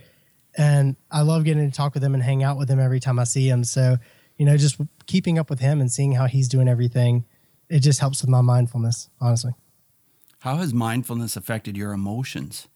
and 0.58 0.96
I 1.12 1.22
love 1.22 1.44
getting 1.44 1.70
to 1.70 1.76
talk 1.76 1.94
with 1.94 2.04
him 2.04 2.16
and 2.16 2.24
hang 2.24 2.44
out 2.44 2.58
with 2.58 2.70
him 2.70 2.80
every 2.80 3.00
time 3.00 3.20
I 3.20 3.26
see 3.26 3.48
him. 3.48 3.64
So, 3.64 3.98
you 4.38 4.46
know, 4.46 4.58
just 4.58 4.82
keeping 5.06 5.38
up 5.38 5.50
with 5.50 5.60
him 5.60 5.80
and 5.80 5.92
seeing 5.92 6.14
how 6.14 6.26
he's 6.26 6.48
doing 6.48 6.68
everything, 6.68 7.26
it 7.70 7.80
just 7.80 8.00
helps 8.00 8.22
with 8.22 8.30
my 8.30 8.42
mindfulness, 8.42 9.10
honestly. 9.20 9.54
How 10.40 10.58
has 10.58 10.74
mindfulness 10.74 11.36
affected 11.36 11.76
your 11.76 11.92
emotions? 11.92 12.68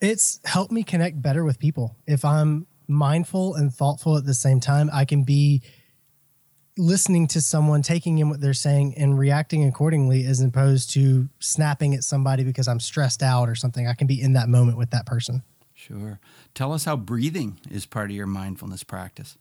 It's 0.00 0.40
helped 0.44 0.72
me 0.72 0.82
connect 0.82 1.22
better 1.22 1.44
with 1.44 1.58
people. 1.58 1.96
If 2.06 2.24
I'm 2.24 2.66
mindful 2.88 3.54
and 3.54 3.72
thoughtful 3.72 4.16
at 4.16 4.26
the 4.26 4.34
same 4.34 4.60
time, 4.60 4.90
I 4.92 5.04
can 5.04 5.22
be 5.22 5.62
listening 6.76 7.26
to 7.28 7.40
someone, 7.40 7.82
taking 7.82 8.18
in 8.18 8.28
what 8.28 8.40
they're 8.40 8.54
saying, 8.54 8.94
and 8.96 9.18
reacting 9.18 9.64
accordingly 9.64 10.24
as 10.24 10.40
opposed 10.40 10.90
to 10.90 11.28
snapping 11.38 11.94
at 11.94 12.02
somebody 12.02 12.44
because 12.44 12.66
I'm 12.66 12.80
stressed 12.80 13.22
out 13.22 13.48
or 13.48 13.54
something. 13.54 13.86
I 13.86 13.94
can 13.94 14.06
be 14.06 14.20
in 14.20 14.32
that 14.32 14.48
moment 14.48 14.78
with 14.78 14.90
that 14.90 15.06
person. 15.06 15.42
Sure. 15.74 16.20
Tell 16.54 16.72
us 16.72 16.84
how 16.84 16.96
breathing 16.96 17.60
is 17.70 17.86
part 17.86 18.10
of 18.10 18.16
your 18.16 18.26
mindfulness 18.26 18.84
practice. 18.84 19.36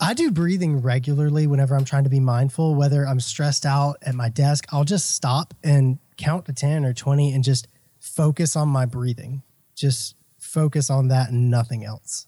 I 0.00 0.14
do 0.14 0.30
breathing 0.30 0.80
regularly 0.80 1.46
whenever 1.46 1.76
I'm 1.76 1.84
trying 1.84 2.04
to 2.04 2.10
be 2.10 2.20
mindful, 2.20 2.74
whether 2.74 3.06
I'm 3.06 3.20
stressed 3.20 3.66
out 3.66 3.98
at 4.02 4.14
my 4.14 4.30
desk, 4.30 4.64
I'll 4.72 4.84
just 4.84 5.14
stop 5.14 5.52
and 5.62 5.98
count 6.16 6.46
to 6.46 6.54
10 6.54 6.86
or 6.86 6.94
20 6.94 7.34
and 7.34 7.44
just 7.44 7.68
focus 7.98 8.56
on 8.56 8.68
my 8.68 8.86
breathing. 8.86 9.42
Just 9.76 10.16
focus 10.38 10.88
on 10.88 11.08
that 11.08 11.28
and 11.30 11.50
nothing 11.50 11.84
else. 11.84 12.26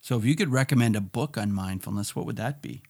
So, 0.00 0.16
if 0.16 0.24
you 0.24 0.36
could 0.36 0.52
recommend 0.52 0.94
a 0.94 1.00
book 1.00 1.36
on 1.36 1.50
mindfulness, 1.50 2.14
what 2.14 2.26
would 2.26 2.36
that 2.36 2.62
be? 2.62 2.82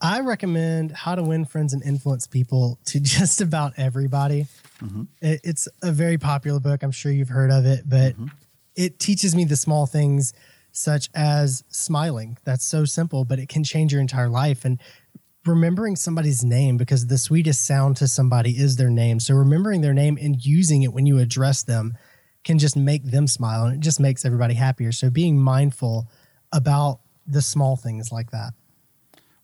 I 0.00 0.20
recommend 0.20 0.92
How 0.92 1.14
to 1.14 1.22
Win 1.22 1.44
Friends 1.44 1.72
and 1.72 1.82
Influence 1.82 2.26
People 2.26 2.78
to 2.86 3.00
just 3.00 3.40
about 3.40 3.74
everybody. 3.76 4.46
Mm-hmm. 4.82 5.02
It, 5.20 5.40
it's 5.44 5.68
a 5.82 5.92
very 5.92 6.18
popular 6.18 6.60
book. 6.60 6.82
I'm 6.82 6.92
sure 6.92 7.12
you've 7.12 7.28
heard 7.28 7.50
of 7.50 7.66
it, 7.66 7.82
but 7.86 8.14
mm-hmm. 8.14 8.26
it 8.74 8.98
teaches 8.98 9.36
me 9.36 9.44
the 9.44 9.56
small 9.56 9.86
things 9.86 10.32
such 10.72 11.10
as 11.14 11.64
smiling. 11.68 12.38
That's 12.44 12.64
so 12.64 12.84
simple, 12.84 13.24
but 13.24 13.38
it 13.38 13.48
can 13.48 13.64
change 13.64 13.92
your 13.92 14.00
entire 14.00 14.28
life. 14.28 14.64
And 14.64 14.78
remembering 15.46 15.96
somebody's 15.96 16.44
name 16.44 16.76
because 16.76 17.06
the 17.06 17.18
sweetest 17.18 17.64
sound 17.64 17.96
to 17.96 18.06
somebody 18.06 18.52
is 18.52 18.76
their 18.76 18.90
name. 18.90 19.18
So 19.20 19.34
remembering 19.34 19.80
their 19.80 19.94
name 19.94 20.18
and 20.20 20.44
using 20.44 20.82
it 20.82 20.92
when 20.92 21.06
you 21.06 21.18
address 21.18 21.62
them 21.62 21.96
can 22.44 22.58
just 22.58 22.76
make 22.76 23.04
them 23.04 23.26
smile 23.26 23.64
and 23.64 23.74
it 23.74 23.80
just 23.80 24.00
makes 24.00 24.24
everybody 24.24 24.54
happier. 24.54 24.92
So 24.92 25.10
being 25.10 25.38
mindful 25.38 26.08
about 26.52 27.00
the 27.26 27.42
small 27.42 27.76
things 27.76 28.12
like 28.12 28.30
that. 28.30 28.52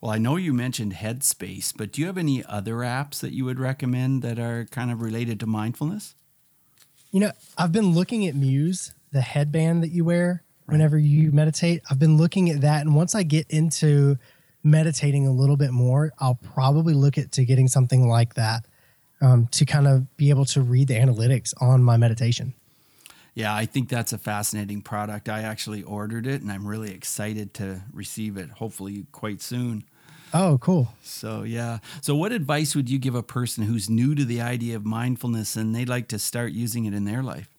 Well, 0.01 0.13
I 0.13 0.19
know 0.19 0.37
you 0.37 0.53
mentioned 0.53 0.95
Headspace, 0.95 1.73
but 1.75 1.93
do 1.93 2.03
you 2.03 2.07
have 2.07 2.19
any 2.19 2.45
other 2.45 2.77
apps 2.77 3.21
that 3.21 3.33
you 3.33 3.47
would 3.47 3.59
recommend 3.59 4.23
that 4.23 4.39
are 4.39 4.67
kind 4.67 4.91
of 4.91 5.01
related 5.01 5.41
to 5.41 5.47
mindfulness? 5.47 6.15
You 7.11 7.21
know, 7.21 7.33
I've 7.57 7.73
been 7.73 7.93
looking 7.93 8.27
at 8.27 8.35
Muse, 8.35 8.95
the 9.13 9.23
headband 9.23 9.83
that 9.83 9.93
you 9.93 10.05
wear 10.05 10.43
whenever 10.67 10.99
you 10.99 11.33
meditate. 11.33 11.83
I've 11.91 11.99
been 11.99 12.17
looking 12.17 12.51
at 12.51 12.61
that. 12.63 12.83
And 12.83 12.95
once 12.95 13.15
I 13.15 13.23
get 13.23 13.47
into 13.51 14.17
meditating 14.63 15.27
a 15.27 15.33
little 15.33 15.57
bit 15.57 15.73
more, 15.73 16.13
I'll 16.19 16.39
probably 16.55 16.95
look 16.95 17.19
at 17.19 17.33
to 17.33 17.45
getting 17.45 17.69
something 17.69 18.09
like 18.09 18.35
that 18.35 18.65
um, 19.21 19.47
to 19.49 19.65
kind 19.65 19.87
of 19.87 20.17
be 20.17 20.31
able 20.31 20.45
to 20.47 20.63
read 20.63 20.89
the 20.89 20.95
analytics 20.95 21.55
on 21.61 21.83
my 21.83 21.97
meditation. 21.97 22.55
Yeah, 23.35 23.55
I 23.55 23.67
think 23.67 23.89
that's 23.89 24.13
a 24.13 24.19
fascinating 24.19 24.81
product. 24.81 25.29
I 25.29 25.43
actually 25.43 25.83
ordered 25.83 26.27
it 26.27 26.41
and 26.41 26.53
I'm 26.53 26.67
really 26.67 26.93
excited 26.93 27.53
to 27.55 27.83
receive 27.93 28.37
it, 28.37 28.51
hopefully, 28.51 29.07
quite 29.11 29.43
soon. 29.43 29.85
Oh, 30.33 30.59
cool. 30.59 30.89
So, 31.03 31.43
yeah. 31.43 31.79
So, 32.01 32.17
what 32.17 32.33
advice 32.33 32.75
would 32.75 32.91
you 32.91 32.99
give 32.99 33.15
a 33.15 33.23
person 33.23 33.65
who's 33.65 33.89
new 33.89 34.15
to 34.17 34.25
the 34.25 34.41
idea 34.41 34.75
of 34.77 34.85
mindfulness 34.85 35.55
and 35.55 35.75
they'd 35.75 35.89
like 35.89 36.09
to 36.09 36.19
start 36.19 36.53
using 36.53 36.87
it 36.87 36.95
in 36.95 37.05
their 37.05 37.23
life? 37.23 37.54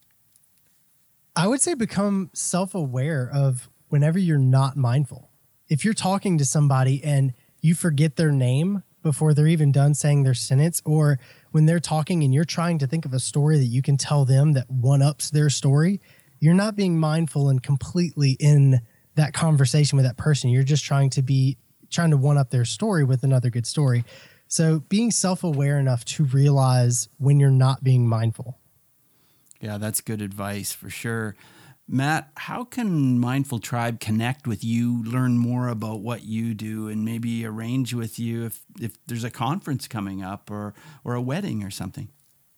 I 1.38 1.48
would 1.48 1.62
say 1.62 1.74
become 1.74 2.30
self 2.34 2.74
aware 2.76 3.30
of 3.34 3.70
whenever 3.90 4.18
you're 4.18 4.38
not 4.38 4.78
mindful. 4.78 5.32
If 5.68 5.84
you're 5.84 5.94
talking 5.94 6.38
to 6.38 6.46
somebody 6.46 7.04
and 7.04 7.34
you 7.62 7.76
forget 7.76 8.16
their 8.16 8.32
name 8.32 8.84
before 9.04 9.34
they're 9.34 9.48
even 9.48 9.72
done 9.72 9.94
saying 9.94 10.24
their 10.24 10.34
sentence, 10.34 10.82
or 10.86 11.20
when 11.52 11.66
they're 11.66 11.80
talking 11.80 12.24
and 12.24 12.34
you're 12.34 12.46
trying 12.46 12.80
to 12.80 12.88
think 12.88 13.06
of 13.06 13.14
a 13.14 13.20
story 13.20 13.58
that 13.58 13.66
you 13.66 13.82
can 13.82 13.98
tell 13.98 14.24
them 14.24 14.54
that 14.54 14.70
one 14.70 15.02
ups 15.02 15.30
their 15.30 15.50
story, 15.50 16.00
you're 16.40 16.54
not 16.54 16.76
being 16.76 16.98
mindful 16.98 17.50
and 17.50 17.62
completely 17.62 18.38
in 18.40 18.82
that 19.16 19.34
conversation 19.34 19.98
with 19.98 20.06
that 20.06 20.18
person. 20.18 20.50
You're 20.50 20.64
just 20.64 20.86
trying 20.86 21.10
to 21.12 21.22
be 21.22 21.58
trying 21.92 22.12
to 22.12 22.18
one 22.18 22.38
up 22.38 22.50
their 22.50 22.66
story 22.66 23.04
with 23.04 23.24
another 23.24 23.50
good 23.50 23.68
story. 23.68 24.06
So 24.48 24.80
being 24.88 25.12
self 25.12 25.44
aware 25.44 25.80
enough 25.80 26.06
to 26.06 26.24
realize 26.24 27.10
when 27.18 27.42
you're 27.42 27.52
not 27.52 27.84
being 27.84 28.08
mindful. 28.08 28.58
Yeah, 29.60 29.78
that's 29.78 30.02
good 30.02 30.22
advice 30.22 30.72
for 30.72 30.90
sure. 30.90 31.36
Matt, 31.88 32.32
how 32.36 32.64
can 32.64 33.20
Mindful 33.20 33.60
Tribe 33.60 34.00
connect 34.00 34.48
with 34.48 34.64
you, 34.64 35.04
learn 35.04 35.38
more 35.38 35.68
about 35.68 36.00
what 36.00 36.24
you 36.24 36.56
do, 36.56 36.88
and 36.88 37.06
maybe 37.06 37.46
arrange 37.46 37.94
with 37.94 38.18
you 38.18 38.46
if, 38.46 38.62
if 38.82 38.98
there's 39.06 39.24
a 39.24 39.30
conference 39.30 39.88
coming 39.88 40.24
up 40.24 40.50
or, 40.50 40.74
or 41.04 41.14
a 41.14 41.22
wedding 41.22 41.64
or 41.64 41.70
something? 41.70 42.10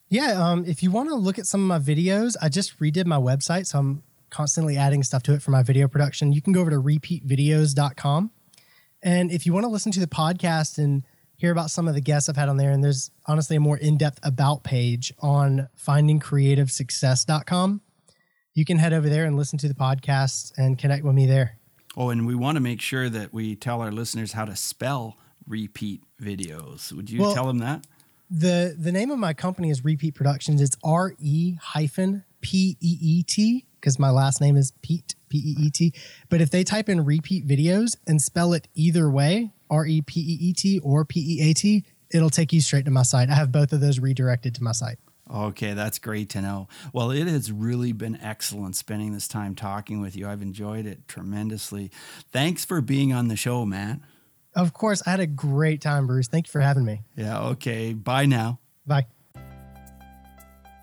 Yeah, 0.08 0.42
um, 0.42 0.64
if 0.66 0.82
you 0.82 0.92
want 0.92 1.10
to 1.10 1.16
look 1.16 1.38
at 1.38 1.46
some 1.46 1.70
of 1.70 1.86
my 1.86 1.94
videos, 1.94 2.36
I 2.42 2.48
just 2.48 2.80
redid 2.80 3.06
my 3.06 3.18
website, 3.18 3.68
so 3.68 3.80
I'm 3.80 4.04
constantly 4.30 4.78
adding 4.78 5.04
stuff 5.04 5.24
to 5.24 5.34
it 5.34 5.42
for 5.42 5.52
my 5.52 5.62
video 5.62 5.90
production. 5.90 6.32
You 6.32 6.42
can 6.42 6.54
go 6.54 6.62
over 6.62 6.70
to 6.70 6.82
repeatvideos.com 6.82 8.32
and 9.04 9.32
if 9.32 9.46
you 9.46 9.54
want 9.54 9.64
to 9.64 9.70
listen 9.70 9.92
to 9.94 10.00
the 10.00 10.08
podcast 10.08 10.78
and 10.78 11.04
hear 11.38 11.52
about 11.52 11.72
some 11.72 11.88
of 11.88 11.94
the 11.94 12.02
guests 12.02 12.28
I've 12.28 12.36
had 12.36 12.50
on 12.50 12.58
there, 12.58 12.72
and 12.72 12.84
there's 12.84 13.12
honestly 13.26 13.56
a 13.56 13.60
more 13.60 13.78
in 13.78 13.98
depth 13.98 14.20
about 14.24 14.64
page 14.64 15.14
on 15.20 15.70
findingcreativesuccess.com, 15.80 17.82
you 18.54 18.66
can 18.66 18.78
head 18.78 18.94
over 18.94 19.10
there 19.10 19.26
and 19.26 19.38
listen 19.38 19.58
to 19.60 19.68
the 19.68 19.74
podcast 19.74 20.52
and 20.58 20.78
connect 20.78 21.04
with 21.04 21.16
me 21.16 21.26
there. 21.26 21.58
Oh, 21.96 22.10
and 22.10 22.28
we 22.28 22.36
want 22.36 22.58
to 22.58 22.62
make 22.62 22.82
sure 22.82 23.10
that 23.10 23.34
we 23.34 23.56
tell 23.56 23.82
our 23.82 23.92
listeners 23.92 24.34
how 24.34 24.46
to 24.46 24.56
spell 24.56 25.18
repeat 25.48 26.04
videos. 26.22 26.92
Would 26.92 27.10
you 27.10 27.22
well, 27.22 27.34
tell 27.34 27.48
them 27.48 27.60
that? 27.60 27.88
the 28.30 28.76
the 28.78 28.92
name 28.92 29.12
of 29.12 29.20
my 29.20 29.34
company 29.34 29.70
is 29.70 29.84
Re-Peet 29.84 30.16
Productions. 30.16 30.62
It's 30.62 30.78
R 30.84 31.14
E 31.20 31.58
hyphen 31.62 32.24
P 32.42 32.78
E 32.82 32.98
E 33.02 33.24
T 33.24 33.66
because 33.80 34.00
my 34.00 34.10
last 34.10 34.42
name 34.42 34.58
is 34.58 34.72
Peet 34.82 35.16
P 35.30 35.38
E 35.38 35.66
E 35.66 35.70
T. 35.70 35.94
But 36.30 36.42
if 36.42 36.50
they 36.50 36.64
type 36.64 36.90
in 36.90 37.06
Repeat 37.06 37.48
Videos 37.48 37.96
and 38.06 38.22
spell 38.22 38.54
it 38.54 38.68
either 38.76 39.10
way, 39.10 39.54
R 39.70 39.86
E 39.86 40.02
P 40.02 40.20
E 40.20 40.38
E 40.50 40.54
T 40.54 40.80
or 40.80 41.06
P 41.06 41.20
E 41.20 41.50
A 41.50 41.54
T, 41.54 41.84
it'll 42.12 42.30
take 42.30 42.54
you 42.54 42.62
straight 42.62 42.86
to 42.86 42.92
my 42.92 43.04
site. 43.04 43.30
I 43.30 43.36
have 43.36 43.52
both 43.52 43.74
of 43.74 43.82
those 43.82 44.00
redirected 44.00 44.56
to 44.56 44.64
my 44.64 44.72
site. 44.72 44.98
Okay, 45.30 45.74
that's 45.74 46.00
great 46.00 46.30
to 46.30 46.42
know. 46.42 46.70
Well, 46.94 47.12
it 47.12 47.28
has 47.28 47.52
really 47.52 47.92
been 47.92 48.18
excellent 48.22 48.76
spending 48.76 49.12
this 49.14 49.28
time 49.28 49.56
talking 49.56 50.00
with 50.00 50.16
you. 50.16 50.28
I've 50.28 50.42
enjoyed 50.42 50.86
it 50.86 51.08
tremendously. 51.08 51.92
Thanks 52.32 52.64
for 52.64 52.80
being 52.80 53.12
on 53.12 53.28
the 53.28 53.36
show, 53.36 53.66
Matt. 53.66 54.00
Of 54.56 54.74
course, 54.74 55.04
I 55.06 55.12
had 55.12 55.20
a 55.20 55.28
great 55.28 55.82
time, 55.82 56.08
Bruce. 56.08 56.28
Thank 56.28 56.48
you 56.48 56.52
for 56.52 56.62
having 56.62 56.86
me. 56.86 57.02
Yeah, 57.16 57.42
okay. 57.50 57.94
Bye 57.94 58.26
now. 58.26 58.60
Bye. 58.86 59.08